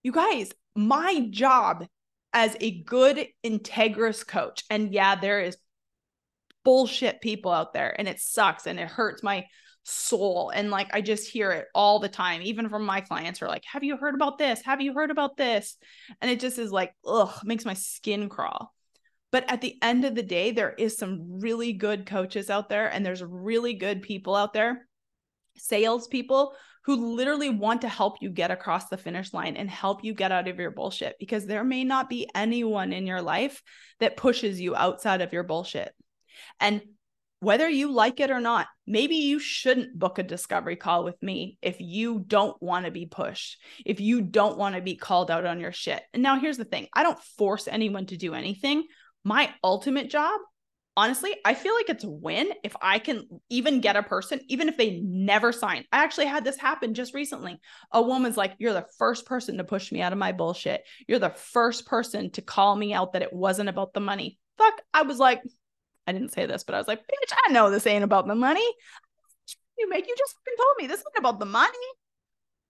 [0.03, 1.85] you guys, my job
[2.33, 5.57] as a good integrous coach and yeah there is
[6.63, 9.45] bullshit people out there and it sucks and it hurts my
[9.83, 13.45] soul and like i just hear it all the time even from my clients who
[13.45, 14.61] are like have you heard about this?
[14.63, 15.77] Have you heard about this?
[16.21, 18.73] And it just is like ugh makes my skin crawl.
[19.31, 22.87] But at the end of the day there is some really good coaches out there
[22.87, 24.87] and there's really good people out there
[25.57, 26.53] salespeople
[26.89, 30.31] who literally want to help you get across the finish line and help you get
[30.31, 33.61] out of your bullshit because there may not be anyone in your life
[33.99, 35.93] that pushes you outside of your bullshit.
[36.59, 36.81] And
[37.41, 41.59] whether you like it or not, maybe you shouldn't book a discovery call with me
[41.61, 45.45] if you don't want to be pushed, if you don't want to be called out
[45.45, 46.01] on your shit.
[46.15, 48.83] And now here's the thing I don't force anyone to do anything.
[49.23, 50.39] My ultimate job
[50.95, 54.67] honestly, I feel like it's a win if I can even get a person, even
[54.69, 55.85] if they never sign.
[55.91, 57.59] I actually had this happen just recently.
[57.91, 60.83] A woman's like, You're the first person to push me out of my bullshit.
[61.07, 64.37] You're the first person to call me out that it wasn't about the money.
[64.57, 64.81] Fuck.
[64.93, 65.41] I was like,
[66.05, 68.35] I didn't say this, but I was like, Bitch, I know this ain't about the
[68.35, 68.67] money.
[69.77, 71.69] You make, you just fucking told me this isn't about the money.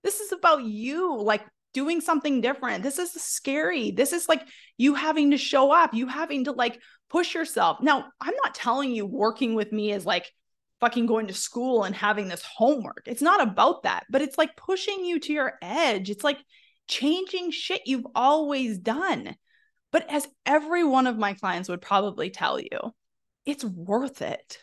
[0.03, 1.19] This is about you.
[1.19, 2.84] Like, doing something different.
[2.84, 3.91] This is scary.
[3.91, 6.79] This is like you having to show up, you having to like
[7.10, 7.82] push yourself.
[7.82, 10.32] Now, I'm not telling you working with me is like
[10.79, 13.03] fucking going to school and having this homework.
[13.05, 16.10] It's not about that, but it's like pushing you to your edge.
[16.10, 16.39] It's like
[16.88, 19.36] changing shit you've always done.
[19.91, 22.93] But as every one of my clients would probably tell you,
[23.45, 24.60] it's worth it.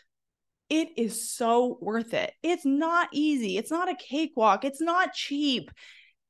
[0.69, 2.33] It is so worth it.
[2.42, 3.57] It's not easy.
[3.57, 4.64] It's not a cakewalk.
[4.64, 5.71] It's not cheap.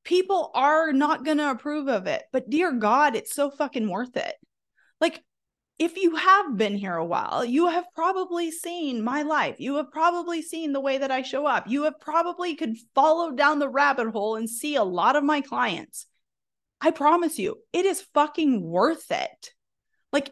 [0.07, 2.23] People are not going to approve of it.
[2.31, 4.35] But dear God, it's so fucking worth it.
[5.01, 5.21] Like,
[5.79, 9.57] if you have been here a while, you have probably seen my life.
[9.59, 11.67] You have probably seen the way that I show up.
[11.67, 15.41] You have probably could follow down the rabbit hole and see a lot of my
[15.41, 16.07] clients.
[16.79, 19.51] I promise you, it is fucking worth it.
[20.13, 20.31] Like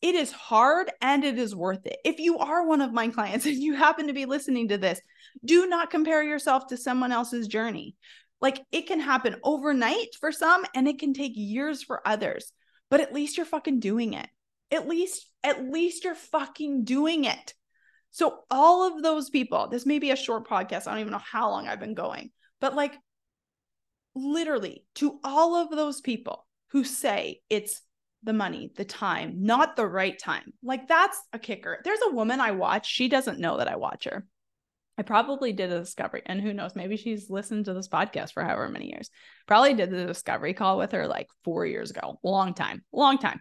[0.00, 1.98] it is hard and it is worth it.
[2.06, 4.98] If you are one of my clients and you happen to be listening to this,
[5.44, 7.96] do not compare yourself to someone else's journey.
[8.40, 12.52] Like it can happen overnight for some and it can take years for others,
[12.90, 14.28] but at least you're fucking doing it.
[14.70, 17.54] At least at least you're fucking doing it.
[18.10, 21.18] So all of those people this may be a short podcast i don't even know
[21.18, 22.94] how long i've been going but like
[24.14, 27.82] literally to all of those people who say it's
[28.22, 31.80] the money the time not the right time like that's a kicker.
[31.84, 34.26] There's a woman i watch she doesn't know that i watch her
[35.00, 38.44] I probably did a discovery, and who knows, maybe she's listened to this podcast for
[38.44, 39.10] however many years.
[39.48, 43.40] Probably did the discovery call with her like four years ago, long time, long time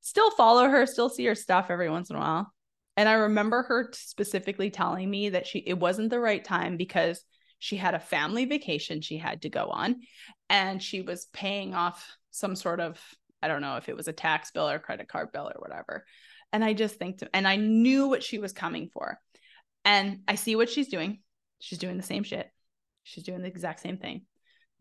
[0.00, 2.52] still follow her, still see her stuff every once in a while.
[2.96, 7.22] And I remember her specifically telling me that she it wasn't the right time because
[7.60, 9.96] she had a family vacation she had to go on
[10.48, 13.00] and she was paying off some sort of
[13.42, 16.04] I don't know if it was a tax bill or credit card bill or whatever.
[16.52, 19.20] And I just think to, and I knew what she was coming for.
[19.88, 21.20] And I see what she's doing.
[21.60, 22.46] She's doing the same shit.
[23.04, 24.26] She's doing the exact same thing.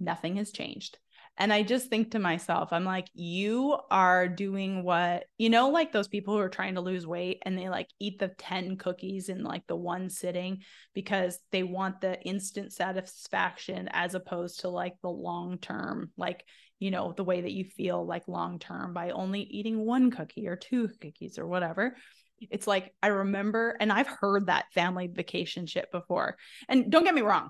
[0.02, 0.98] Nothing has changed.
[1.38, 5.94] And I just think to myself, I'm like, you are doing what, you know, like
[5.94, 9.30] those people who are trying to lose weight and they like eat the 10 cookies
[9.30, 14.96] in like the one sitting because they want the instant satisfaction as opposed to like
[15.02, 16.44] the long term, like,
[16.80, 20.50] you know, the way that you feel like long term by only eating one cookie
[20.50, 21.96] or two cookies or whatever.
[22.40, 26.38] It's like I remember, and I've heard that family vacation shit before.
[26.70, 27.50] And don't get me wrong,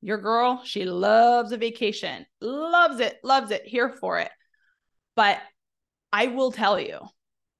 [0.00, 4.30] your girl, she loves a vacation, loves it, loves it, here for it.
[5.16, 5.38] But
[6.12, 7.00] I will tell you,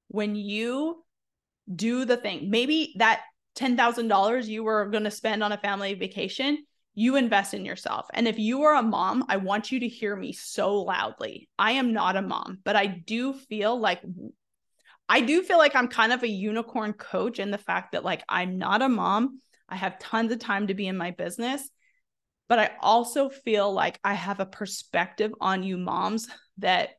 [0.08, 1.04] when you
[1.74, 3.22] do the thing, maybe that
[3.56, 6.64] $10,000 you were going to spend on a family vacation,
[6.94, 8.06] you invest in yourself.
[8.12, 11.48] And if you are a mom, I want you to hear me so loudly.
[11.58, 14.02] I am not a mom, but I do feel like
[15.09, 18.22] I do feel like I'm kind of a unicorn coach in the fact that like
[18.28, 19.40] I'm not a mom.
[19.68, 21.68] I have tons of time to be in my business,
[22.48, 26.28] but I also feel like I have a perspective on you moms
[26.59, 26.90] that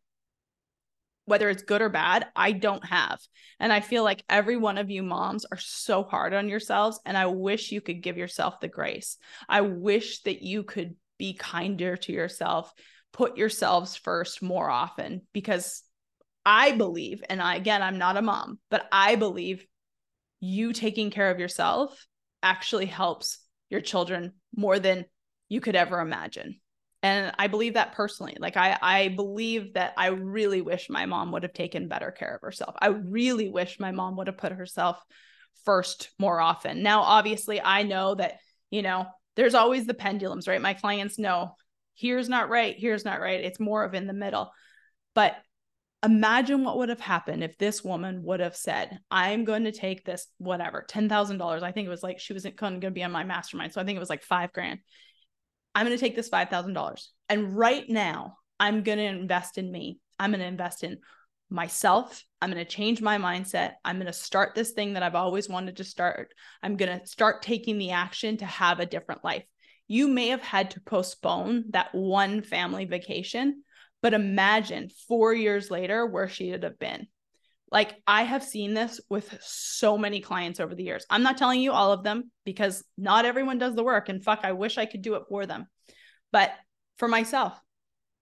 [1.25, 3.19] whether it's good or bad, I don't have.
[3.59, 6.99] And I feel like every one of you moms are so hard on yourselves.
[7.05, 9.15] And I wish you could give yourself the grace.
[9.47, 12.73] I wish that you could be kinder to yourself,
[13.13, 15.83] put yourselves first more often because
[16.51, 19.63] I believe, and I, again, I'm not a mom, but I believe
[20.39, 22.07] you taking care of yourself
[22.41, 23.37] actually helps
[23.69, 25.05] your children more than
[25.47, 26.59] you could ever imagine.
[27.03, 28.35] And I believe that personally.
[28.39, 32.33] Like I I believe that I really wish my mom would have taken better care
[32.33, 32.73] of herself.
[32.81, 34.99] I really wish my mom would have put herself
[35.65, 36.81] first more often.
[36.81, 38.39] Now obviously I know that,
[38.71, 40.59] you know, there's always the pendulums, right?
[40.59, 41.55] My clients know
[41.93, 43.39] here's not right, here's not right.
[43.43, 44.51] It's more of in the middle.
[45.13, 45.35] But
[46.03, 50.05] imagine what would have happened if this woman would have said, I'm going to take
[50.05, 51.63] this, whatever, $10,000.
[51.63, 53.73] I think it was like she wasn't going to be on my mastermind.
[53.73, 54.79] So I think it was like five grand.
[55.75, 57.07] I'm going to take this $5,000.
[57.27, 59.99] And right now, I'm going to invest in me.
[60.17, 60.97] I'm going to invest in
[61.49, 62.23] myself.
[62.41, 63.73] I'm going to change my mindset.
[63.83, 66.33] I'm going to start this thing that I've always wanted to start.
[66.63, 69.43] I'm going to start taking the action to have a different life.
[69.87, 73.63] You may have had to postpone that one family vacation
[74.01, 77.07] but imagine four years later where she would have been.
[77.71, 81.05] Like I have seen this with so many clients over the years.
[81.09, 84.09] I'm not telling you all of them because not everyone does the work.
[84.09, 85.67] And fuck, I wish I could do it for them.
[86.31, 86.51] But
[86.97, 87.59] for myself,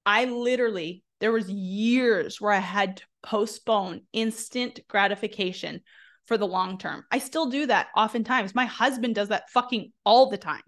[0.05, 5.82] I literally, there was years where I had to postpone instant gratification
[6.25, 7.05] for the long term.
[7.11, 8.53] I still do that oftentimes.
[8.53, 10.61] My husband does that fucking all the time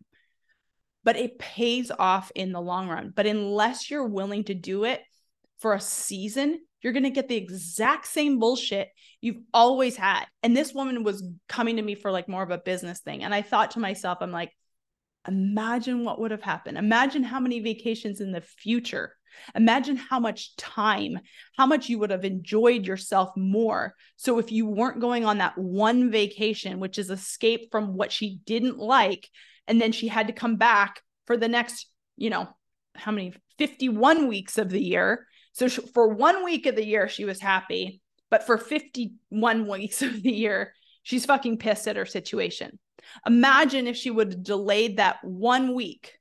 [1.04, 3.14] but it pays off in the long run.
[3.16, 5.02] But unless you're willing to do it
[5.60, 8.90] for a season, you're going to get the exact same bullshit
[9.22, 10.26] you've always had.
[10.44, 13.24] And this woman was coming to me for like more of a business thing.
[13.24, 14.52] And I thought to myself, I'm like,
[15.28, 16.78] imagine what would have happened.
[16.78, 19.14] Imagine how many vacations in the future.
[19.56, 21.20] Imagine how much time,
[21.58, 23.96] how much you would have enjoyed yourself more.
[24.16, 28.40] So, if you weren't going on that one vacation, which is escape from what she
[28.46, 29.30] didn't like,
[29.70, 32.50] and then she had to come back for the next you know
[32.96, 35.26] how many 51 weeks of the year.
[35.54, 40.02] So she, for one week of the year she was happy but for 51 weeks
[40.02, 42.80] of the year she's fucking pissed at her situation.
[43.26, 46.20] Imagine if she would have delayed that one week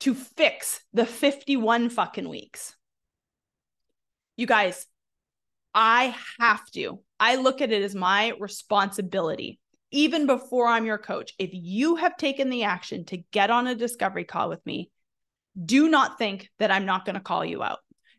[0.00, 2.74] to fix the 51 fucking weeks.
[4.36, 4.86] You guys
[5.74, 7.00] i have to.
[7.18, 9.58] I look at it as my responsibility
[9.92, 13.74] even before I'm your coach, if you have taken the action to get on a
[13.74, 14.90] discovery call with me,
[15.62, 17.78] do not think that I'm not going to call you out.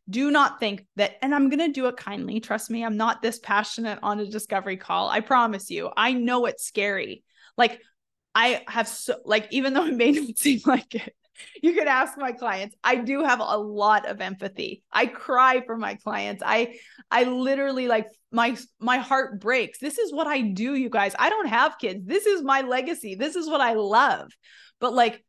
[0.09, 2.39] Do not think that, and I'm going to do it kindly.
[2.39, 5.09] Trust me, I'm not this passionate on a discovery call.
[5.09, 5.89] I promise you.
[5.95, 7.23] I know it's scary.
[7.57, 7.81] Like,
[8.35, 11.15] I have so, like, even though it may not seem like it,
[11.61, 12.75] you can ask my clients.
[12.83, 14.83] I do have a lot of empathy.
[14.91, 16.43] I cry for my clients.
[16.45, 16.79] I
[17.09, 19.79] i literally like my my heart breaks.
[19.79, 21.15] This is what i do you guys.
[21.17, 22.05] I don't have kids.
[22.05, 23.15] This is my legacy.
[23.15, 24.31] This is what i love.
[24.79, 25.23] But like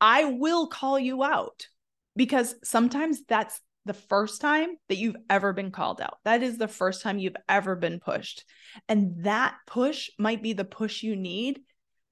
[0.00, 1.66] i will call you out
[2.16, 6.18] because sometimes that's the first time that you've ever been called out.
[6.24, 8.44] That is the first time you've ever been pushed.
[8.88, 11.60] And that push might be the push you need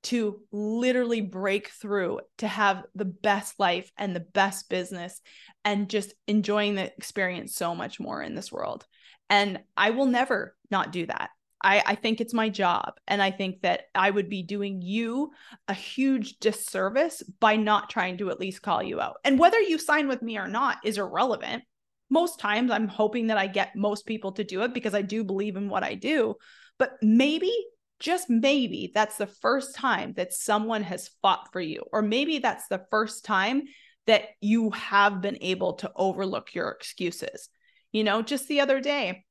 [0.03, 5.21] to literally break through to have the best life and the best business
[5.65, 8.87] and just enjoying the experience so much more in this world.
[9.29, 11.31] And I will never not do that.
[11.63, 12.95] I, I think it's my job.
[13.07, 15.31] And I think that I would be doing you
[15.69, 19.19] a huge disservice by not trying to at least call you out.
[19.25, 21.65] And whether you sign with me or not is irrelevant.
[22.09, 25.23] Most times I'm hoping that I get most people to do it because I do
[25.23, 26.35] believe in what I do.
[26.79, 27.53] But maybe
[28.01, 32.67] just maybe that's the first time that someone has fought for you, or maybe that's
[32.69, 33.63] the first time
[34.07, 37.49] that you have been able to overlook your excuses.
[37.93, 39.25] You know, just the other day,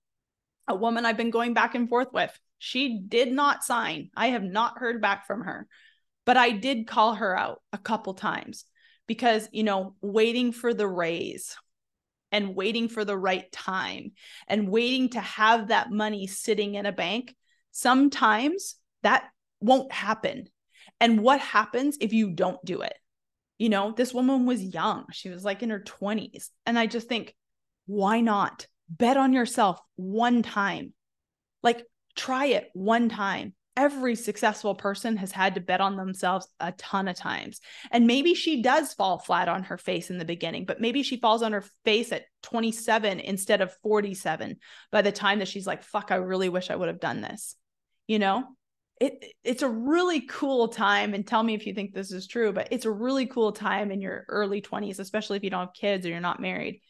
[0.68, 4.12] a woman I've been going back and forth with, she did not sign.
[4.16, 5.68] I have not heard back from her,
[6.26, 8.66] but I did call her out a couple times
[9.08, 11.56] because, you know, waiting for the raise
[12.32, 14.12] and waiting for the right time
[14.48, 17.36] and waiting to have that money sitting in a bank
[17.72, 19.30] sometimes that
[19.62, 20.48] won't happen.
[21.00, 22.94] And what happens if you don't do it?
[23.58, 25.06] You know, this woman was young.
[25.12, 26.50] She was like in her 20s.
[26.66, 27.36] And I just think,
[27.86, 30.94] why not bet on yourself one time?
[31.62, 33.54] Like, try it one time.
[33.76, 37.62] Every successful person has had to bet on themselves a ton of times.
[37.92, 41.18] And maybe she does fall flat on her face in the beginning, but maybe she
[41.18, 44.58] falls on her face at 27 instead of 47
[44.92, 47.56] by the time that she's like, fuck, I really wish I would have done this.
[48.10, 48.44] You know,
[49.00, 52.52] it it's a really cool time and tell me if you think this is true
[52.52, 55.74] but it's a really cool time in your early 20s especially if you don't have
[55.76, 56.82] kids or you're not married.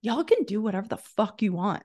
[0.00, 1.82] Y'all can do whatever the fuck you want.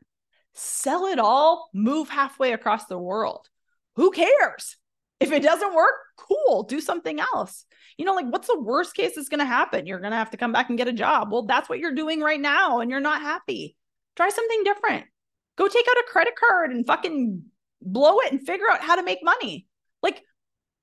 [0.53, 3.49] Sell it all move halfway across the world.
[3.95, 4.77] Who cares?
[5.19, 7.65] If it doesn't work cool do something else.
[7.97, 9.87] You know like what's the worst case that's going to happen?
[9.87, 11.31] You're going to have to come back and get a job.
[11.31, 13.75] Well that's what you're doing right now and you're not happy.
[14.15, 15.05] Try something different.
[15.57, 17.45] Go take out a credit card and fucking
[17.85, 19.67] blow it and figure out how to make money.
[20.01, 20.21] Like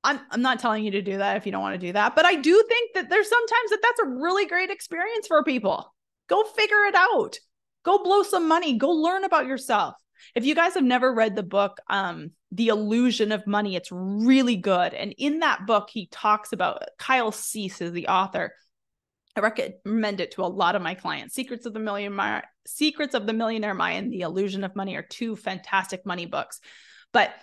[0.04, 2.14] I'm I'm not telling you to do that if you don't want to do that,
[2.16, 5.92] but I do think that there's sometimes that that's a really great experience for people.
[6.28, 7.36] Go figure it out.
[7.84, 8.78] Go blow some money.
[8.78, 9.94] Go learn about yourself.
[10.34, 14.56] If you guys have never read the book um The Illusion of Money, it's really
[14.56, 14.94] good.
[14.94, 18.54] And in that book he talks about Kyle Cease is the author.
[19.34, 21.34] I recommend it to a lot of my clients.
[21.34, 25.36] Secrets of the Millionaire, Secrets of the Millionaire Mind, The Illusion of Money are two
[25.36, 26.60] fantastic money books.
[27.12, 27.34] But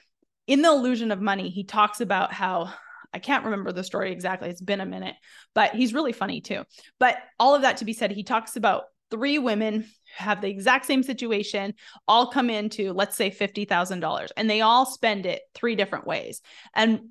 [0.47, 2.73] in The Illusion of Money, he talks about how
[3.13, 4.49] I can't remember the story exactly.
[4.49, 5.15] It's been a minute,
[5.55, 6.63] but he's really funny too.
[6.99, 9.87] But all of that to be said, he talks about three women who
[10.23, 11.73] have the exact same situation,
[12.07, 16.41] all come into, let's say, $50,000, and they all spend it three different ways.
[16.75, 17.09] And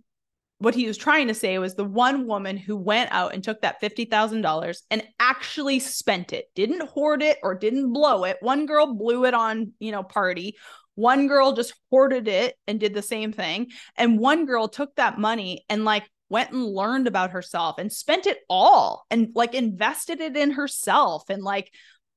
[0.59, 3.61] what he was trying to say was the one woman who went out and took
[3.63, 8.39] that $50,000 and actually spent it, didn't hoard it or didn't blow it.
[8.41, 10.57] One girl blew it on, you know, party.
[10.99, 13.69] One girl just hoarded it and did the same thing.
[13.97, 18.27] And one girl took that money and like went and learned about herself and spent
[18.27, 21.73] it all and like invested it in herself and like,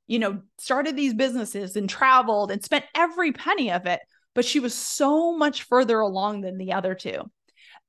[0.08, 4.00] you know, started these businesses and traveled and spent every penny of it.
[4.34, 7.30] But she was so much further along than the other two.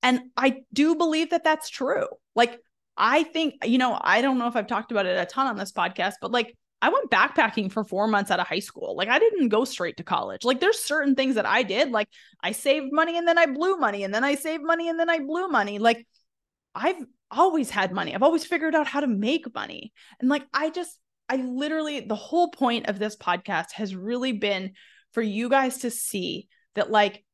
[0.02, 2.06] And I do believe that that's true.
[2.34, 2.60] Like,
[2.98, 5.56] I think, you know, I don't know if I've talked about it a ton on
[5.56, 8.96] this podcast, but like, I went backpacking for four months out of high school.
[8.96, 10.44] Like I didn't go straight to college.
[10.44, 11.92] Like there's certain things that I did.
[11.92, 12.08] Like
[12.42, 15.08] I saved money and then I blew money and then I saved money and then
[15.08, 15.78] I blew money.
[15.78, 16.04] Like
[16.74, 18.12] I've always had money.
[18.12, 19.92] I've always figured out how to make money.
[20.18, 24.72] And like I just, I literally, the whole point of this podcast has really been
[25.12, 27.24] for you guys to see that like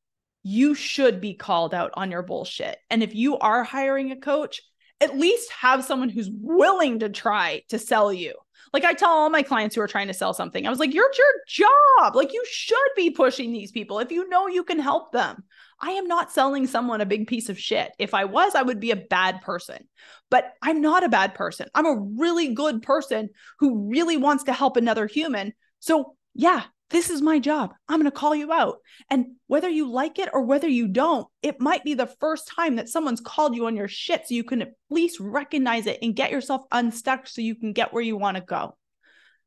[0.43, 2.77] you should be called out on your bullshit.
[2.91, 4.61] And if you are hiring a coach,
[5.01, 8.35] at least have someone who's willing to try to sell you
[8.73, 10.95] like I tell all my clients who are trying to sell something, I was like,
[10.95, 12.17] you're your job.
[12.17, 15.45] Like you should be pushing these people if you know you can help them.
[15.81, 17.93] I am not selling someone a big piece of shit.
[17.99, 19.89] If I was, I would be a bad person.
[20.31, 21.69] But I'm not a bad person.
[21.75, 25.55] I'm a really good person who really wants to help another human.
[25.79, 27.75] So, yeah, this is my job.
[27.89, 28.79] I'm going to call you out.
[29.11, 32.77] And whether you like it or whether you don't, it might be the first time
[32.77, 36.17] that someone's called you on your shit so you can at least recognize it and
[36.17, 38.77] get yourself unstuck so you can get where you want to go.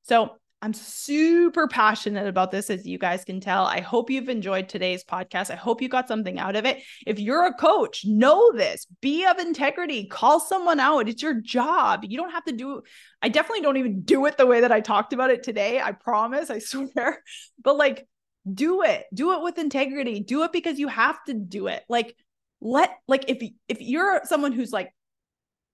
[0.04, 3.66] So, I'm super passionate about this, as you guys can tell.
[3.66, 5.50] I hope you've enjoyed today's podcast.
[5.50, 6.84] I hope you got something out of it.
[7.08, 11.10] If you're a coach, know this be of integrity, call someone out.
[11.10, 12.06] It's your job.
[12.08, 12.84] You don't have to do
[13.24, 15.82] I definitely don't even do it the way that I talked about it today.
[15.82, 17.24] I promise, I swear.
[17.64, 18.08] But like,
[18.52, 21.84] do it, do it with integrity, do it because you have to do it.
[21.90, 22.16] Like,
[22.60, 24.94] let, like, if, if you're someone who's like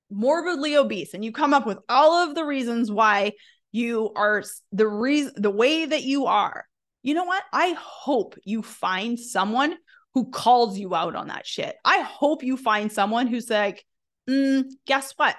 [0.10, 3.34] morbidly obese and you come up with all of the reasons why
[3.78, 6.66] you are the reason the way that you are.
[7.04, 7.44] You know what?
[7.54, 9.76] I hope you find someone
[10.14, 11.76] who calls you out on that shit.
[11.86, 13.86] I hope you find someone who's like
[14.30, 15.36] mm, guess what?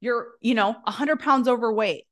[0.00, 2.04] You're you know 100 pounds overweight.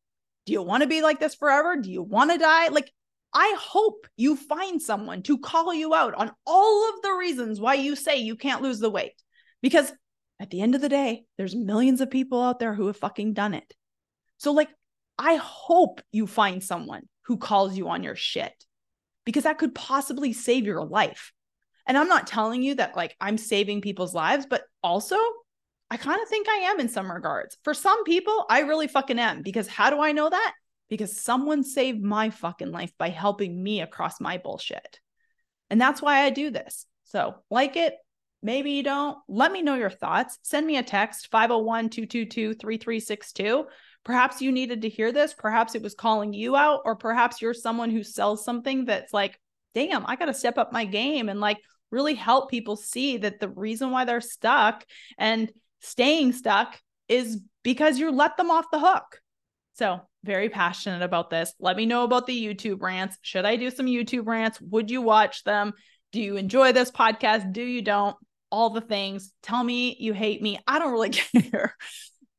[0.47, 1.77] Do you want to be like this forever?
[1.77, 2.69] Do you want to die?
[2.69, 2.91] Like
[3.35, 7.75] i hope you find someone to call you out on all of the reasons why
[7.75, 9.13] you say you can't lose the weight.
[9.61, 9.93] Because
[10.41, 13.35] at the end of the day there's millions of people out there who have fucking
[13.35, 13.75] done it.
[14.39, 14.71] So like
[15.19, 18.53] I hope you find someone who calls you on your shit
[19.25, 21.33] because that could possibly save your life.
[21.87, 25.17] And I'm not telling you that like I'm saving people's lives, but also
[25.91, 27.57] I kind of think I am in some regards.
[27.65, 30.55] For some people, I really fucking am because how do I know that?
[30.89, 35.01] Because someone saved my fucking life by helping me across my bullshit.
[35.71, 36.87] And that's why I do this.
[37.05, 37.95] So, like it,
[38.43, 39.19] maybe you don't.
[39.29, 40.39] Let me know your thoughts.
[40.43, 43.67] Send me a text 501 222 3362
[44.09, 45.35] Perhaps you needed to hear this.
[45.35, 49.39] Perhaps it was calling you out, or perhaps you're someone who sells something that's like,
[49.75, 51.59] damn, I got to step up my game and like
[51.91, 54.87] really help people see that the reason why they're stuck
[55.19, 56.81] and staying stuck
[57.11, 59.21] is because you let them off the hook.
[59.75, 61.53] So, very passionate about this.
[61.61, 63.19] Let me know about the YouTube rants.
[63.21, 64.59] Should I do some YouTube rants?
[64.59, 65.75] Would you watch them?
[66.13, 67.53] Do you enjoy this podcast?
[67.53, 68.17] Do you don't?
[68.51, 69.35] All the things.
[69.43, 70.59] Tell me you hate me.
[70.67, 71.11] I don't really
[71.51, 71.75] care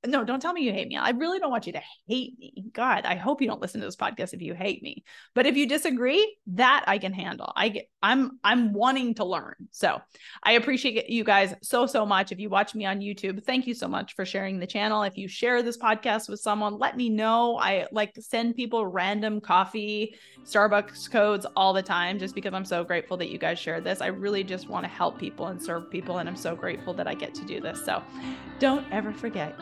[0.06, 0.96] no, don't tell me you hate me.
[0.96, 2.66] I really don't want you to hate me.
[2.72, 5.04] God, I hope you don't listen to this podcast if you hate me.
[5.36, 7.52] But if you disagree, that I can handle.
[7.56, 9.56] I get I'm I'm wanting to learn.
[9.72, 10.00] So,
[10.42, 12.32] I appreciate you guys so so much.
[12.32, 15.04] If you watch me on YouTube, thank you so much for sharing the channel.
[15.04, 17.58] If you share this podcast with someone, let me know.
[17.58, 22.86] I like send people random coffee, Starbucks codes all the time just because I'm so
[22.86, 24.00] grateful that you guys share this.
[24.00, 27.08] I really just want to help people and serve people and I'm so grateful that
[27.08, 27.84] I get to do this.
[27.84, 28.02] So,
[28.60, 29.62] don't ever forget